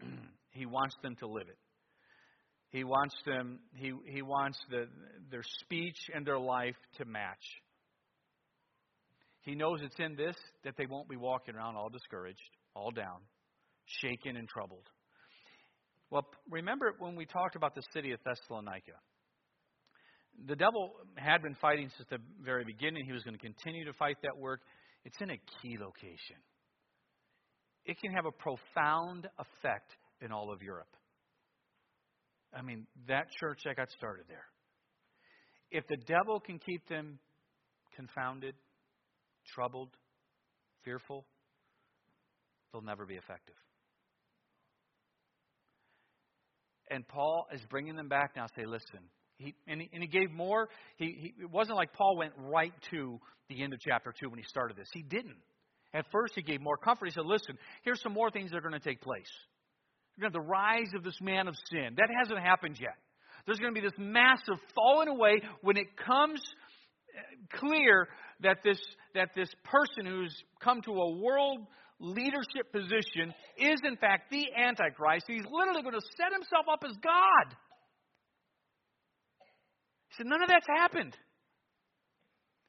he 0.50 0.64
wants 0.64 0.96
them 1.02 1.16
to 1.20 1.26
live 1.26 1.48
it. 1.48 1.58
He 2.70 2.84
wants 2.84 3.14
them, 3.26 3.58
he, 3.74 3.92
he 4.06 4.22
wants 4.22 4.58
the, 4.70 4.86
their 5.30 5.42
speech 5.60 5.98
and 6.14 6.26
their 6.26 6.38
life 6.38 6.76
to 6.96 7.04
match. 7.04 7.44
He 9.42 9.54
knows 9.54 9.80
it's 9.82 9.98
in 9.98 10.16
this 10.16 10.36
that 10.64 10.76
they 10.78 10.86
won't 10.86 11.08
be 11.08 11.16
walking 11.16 11.54
around 11.54 11.76
all 11.76 11.90
discouraged, 11.90 12.40
all 12.74 12.90
down, 12.90 13.18
shaken 13.84 14.36
and 14.36 14.48
troubled. 14.48 14.88
Well, 16.12 16.26
remember 16.50 16.92
when 16.98 17.16
we 17.16 17.24
talked 17.24 17.56
about 17.56 17.74
the 17.74 17.82
city 17.94 18.12
of 18.12 18.20
Thessalonica? 18.22 18.92
The 20.46 20.54
devil 20.54 20.92
had 21.14 21.40
been 21.40 21.54
fighting 21.54 21.90
since 21.96 22.06
the 22.10 22.18
very 22.44 22.64
beginning. 22.66 23.06
He 23.06 23.12
was 23.12 23.22
going 23.22 23.34
to 23.34 23.40
continue 23.40 23.86
to 23.86 23.94
fight 23.94 24.18
that 24.22 24.36
work. 24.36 24.60
It's 25.06 25.16
in 25.22 25.30
a 25.30 25.38
key 25.62 25.78
location. 25.80 26.36
It 27.86 27.96
can 27.98 28.12
have 28.12 28.26
a 28.26 28.30
profound 28.30 29.26
effect 29.38 29.90
in 30.20 30.32
all 30.32 30.52
of 30.52 30.60
Europe. 30.60 30.94
I 32.54 32.60
mean, 32.60 32.86
that 33.08 33.28
church 33.40 33.60
that 33.64 33.76
got 33.76 33.90
started 33.92 34.26
there. 34.28 34.44
If 35.70 35.86
the 35.88 35.96
devil 35.96 36.40
can 36.40 36.58
keep 36.58 36.86
them 36.88 37.20
confounded, 37.96 38.54
troubled, 39.54 39.96
fearful, 40.84 41.24
they'll 42.70 42.82
never 42.82 43.06
be 43.06 43.14
effective. 43.14 43.56
And 46.92 47.06
Paul 47.08 47.46
is 47.54 47.60
bringing 47.70 47.96
them 47.96 48.08
back 48.08 48.32
now. 48.36 48.46
Say, 48.56 48.66
listen. 48.66 49.00
He, 49.38 49.54
and, 49.66 49.80
he, 49.80 49.90
and 49.92 50.02
he 50.02 50.08
gave 50.08 50.30
more. 50.30 50.68
He, 50.96 51.06
he, 51.06 51.42
it 51.42 51.50
wasn't 51.50 51.76
like 51.76 51.92
Paul 51.94 52.16
went 52.16 52.32
right 52.36 52.72
to 52.90 53.18
the 53.48 53.62
end 53.62 53.72
of 53.72 53.80
chapter 53.80 54.14
2 54.20 54.28
when 54.28 54.38
he 54.38 54.44
started 54.44 54.76
this. 54.76 54.88
He 54.92 55.02
didn't. 55.02 55.38
At 55.94 56.06
first, 56.12 56.34
he 56.36 56.42
gave 56.42 56.60
more 56.60 56.76
comfort. 56.76 57.06
He 57.06 57.12
said, 57.12 57.26
listen, 57.26 57.58
here's 57.82 58.00
some 58.02 58.12
more 58.12 58.30
things 58.30 58.50
that 58.50 58.58
are 58.58 58.60
going 58.60 58.72
to 58.72 58.80
take 58.80 59.00
place. 59.00 59.30
You're 60.16 60.30
going 60.30 60.32
to 60.32 60.38
have 60.38 60.46
the 60.46 60.50
rise 60.50 60.90
of 60.94 61.02
this 61.02 61.16
man 61.20 61.48
of 61.48 61.54
sin. 61.70 61.94
That 61.96 62.08
hasn't 62.22 62.38
happened 62.40 62.76
yet. 62.80 62.96
There's 63.46 63.58
going 63.58 63.74
to 63.74 63.80
be 63.80 63.86
this 63.86 63.98
massive 63.98 64.54
falling 64.74 65.08
away 65.08 65.42
when 65.62 65.76
it 65.76 65.96
comes 65.96 66.40
uh, 67.16 67.58
clear 67.58 68.08
that 68.40 68.58
this, 68.62 68.78
that 69.14 69.30
this 69.34 69.48
person 69.64 70.06
who's 70.06 70.34
come 70.62 70.80
to 70.82 70.92
a 70.92 71.16
world 71.16 71.66
leadership 72.02 72.72
position 72.72 73.32
is, 73.56 73.80
in 73.84 73.96
fact, 73.96 74.30
the 74.30 74.44
Antichrist. 74.58 75.24
He's 75.28 75.46
literally 75.50 75.82
going 75.82 75.94
to 75.94 76.06
set 76.18 76.32
himself 76.32 76.66
up 76.70 76.82
as 76.84 76.96
God. 77.02 77.56
He 80.08 80.14
said, 80.18 80.26
None 80.26 80.42
of 80.42 80.48
that's 80.48 80.66
happened. 80.66 81.16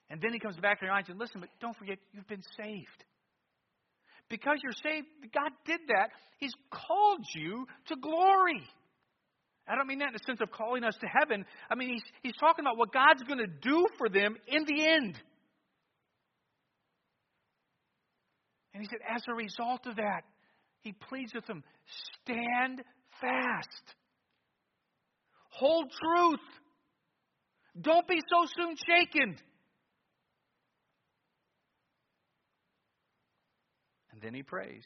And 0.10 0.22
then 0.22 0.32
he 0.32 0.39
comes 0.39 0.57
back 0.57 0.80
to 0.80 0.86
your 0.86 0.93
eyes 0.93 1.05
and 1.07 1.18
listen, 1.18 1.41
but 1.41 1.49
don't 1.60 1.76
forget, 1.76 1.97
you've 2.14 2.28
been 2.28 2.43
saved 2.55 3.03
because 4.30 4.57
you're 4.64 4.74
saved, 4.84 5.07
God 5.34 5.51
did 5.66 5.80
that. 5.89 6.10
He's 6.39 6.53
called 6.72 7.26
you 7.36 7.66
to 7.88 7.95
glory. 7.95 8.62
I 9.68 9.76
don't 9.76 9.88
mean 9.88 9.99
that 9.99 10.07
in 10.10 10.14
the 10.14 10.26
sense 10.26 10.39
of 10.41 10.51
calling 10.51 10.84
us 10.84 10.95
to 10.99 11.07
heaven. 11.07 11.45
I 11.70 11.76
mean, 11.76 11.89
he's, 11.89 12.03
he's 12.22 12.38
talking 12.39 12.66
about 12.66 12.78
what 12.78 12.91
God's 12.91 13.24
going 13.24 13.39
to 13.39 13.47
do 13.47 13.88
for 13.97 14.10
them 14.10 14.36
in 14.47 14.66
the 14.66 14.86
end. 14.86 15.18
And 18.74 18.82
he 18.82 18.89
said, 18.89 18.99
as 19.07 19.24
a 19.28 19.34
result 19.34 19.86
of 19.86 19.97
that, 19.97 20.21
he 20.82 20.93
pleads 20.93 21.34
with 21.34 21.45
them 21.45 21.63
stand 22.21 22.82
fast, 23.21 23.95
hold 25.49 25.86
truth, 25.91 26.39
don't 27.80 28.07
be 28.07 28.19
so 28.30 28.47
soon 28.57 28.76
shaken. 28.88 29.38
And 34.11 34.21
then 34.21 34.34
he 34.34 34.43
prays. 34.43 34.84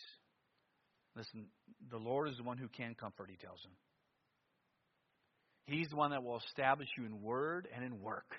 Listen, 1.16 1.48
the 1.90 1.98
Lord 1.98 2.30
is 2.30 2.38
the 2.38 2.44
one 2.44 2.58
who 2.58 2.68
can 2.68 2.96
comfort, 2.96 3.30
he 3.30 3.38
tells 3.38 3.60
him. 3.64 3.72
He's 5.66 5.90
the 5.90 5.98
one 5.98 6.12
that 6.12 6.24
will 6.24 6.40
establish 6.48 6.88
you 6.98 7.06
in 7.06 7.22
word 7.22 7.68
and 7.76 7.84
in 7.84 8.02
work. 8.02 8.36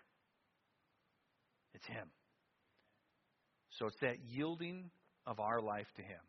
It's 1.74 1.86
Him. 1.86 2.08
So 3.78 3.86
it's 3.86 4.00
that 4.00 4.16
yielding 4.26 4.90
of 5.28 5.40
our 5.40 5.60
life 5.60 5.86
to 5.96 6.02
Him. 6.02 6.20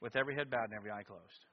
With 0.00 0.16
every 0.16 0.34
head 0.34 0.50
bowed 0.50 0.64
and 0.64 0.74
every 0.74 0.90
eye 0.90 1.02
closed. 1.02 1.44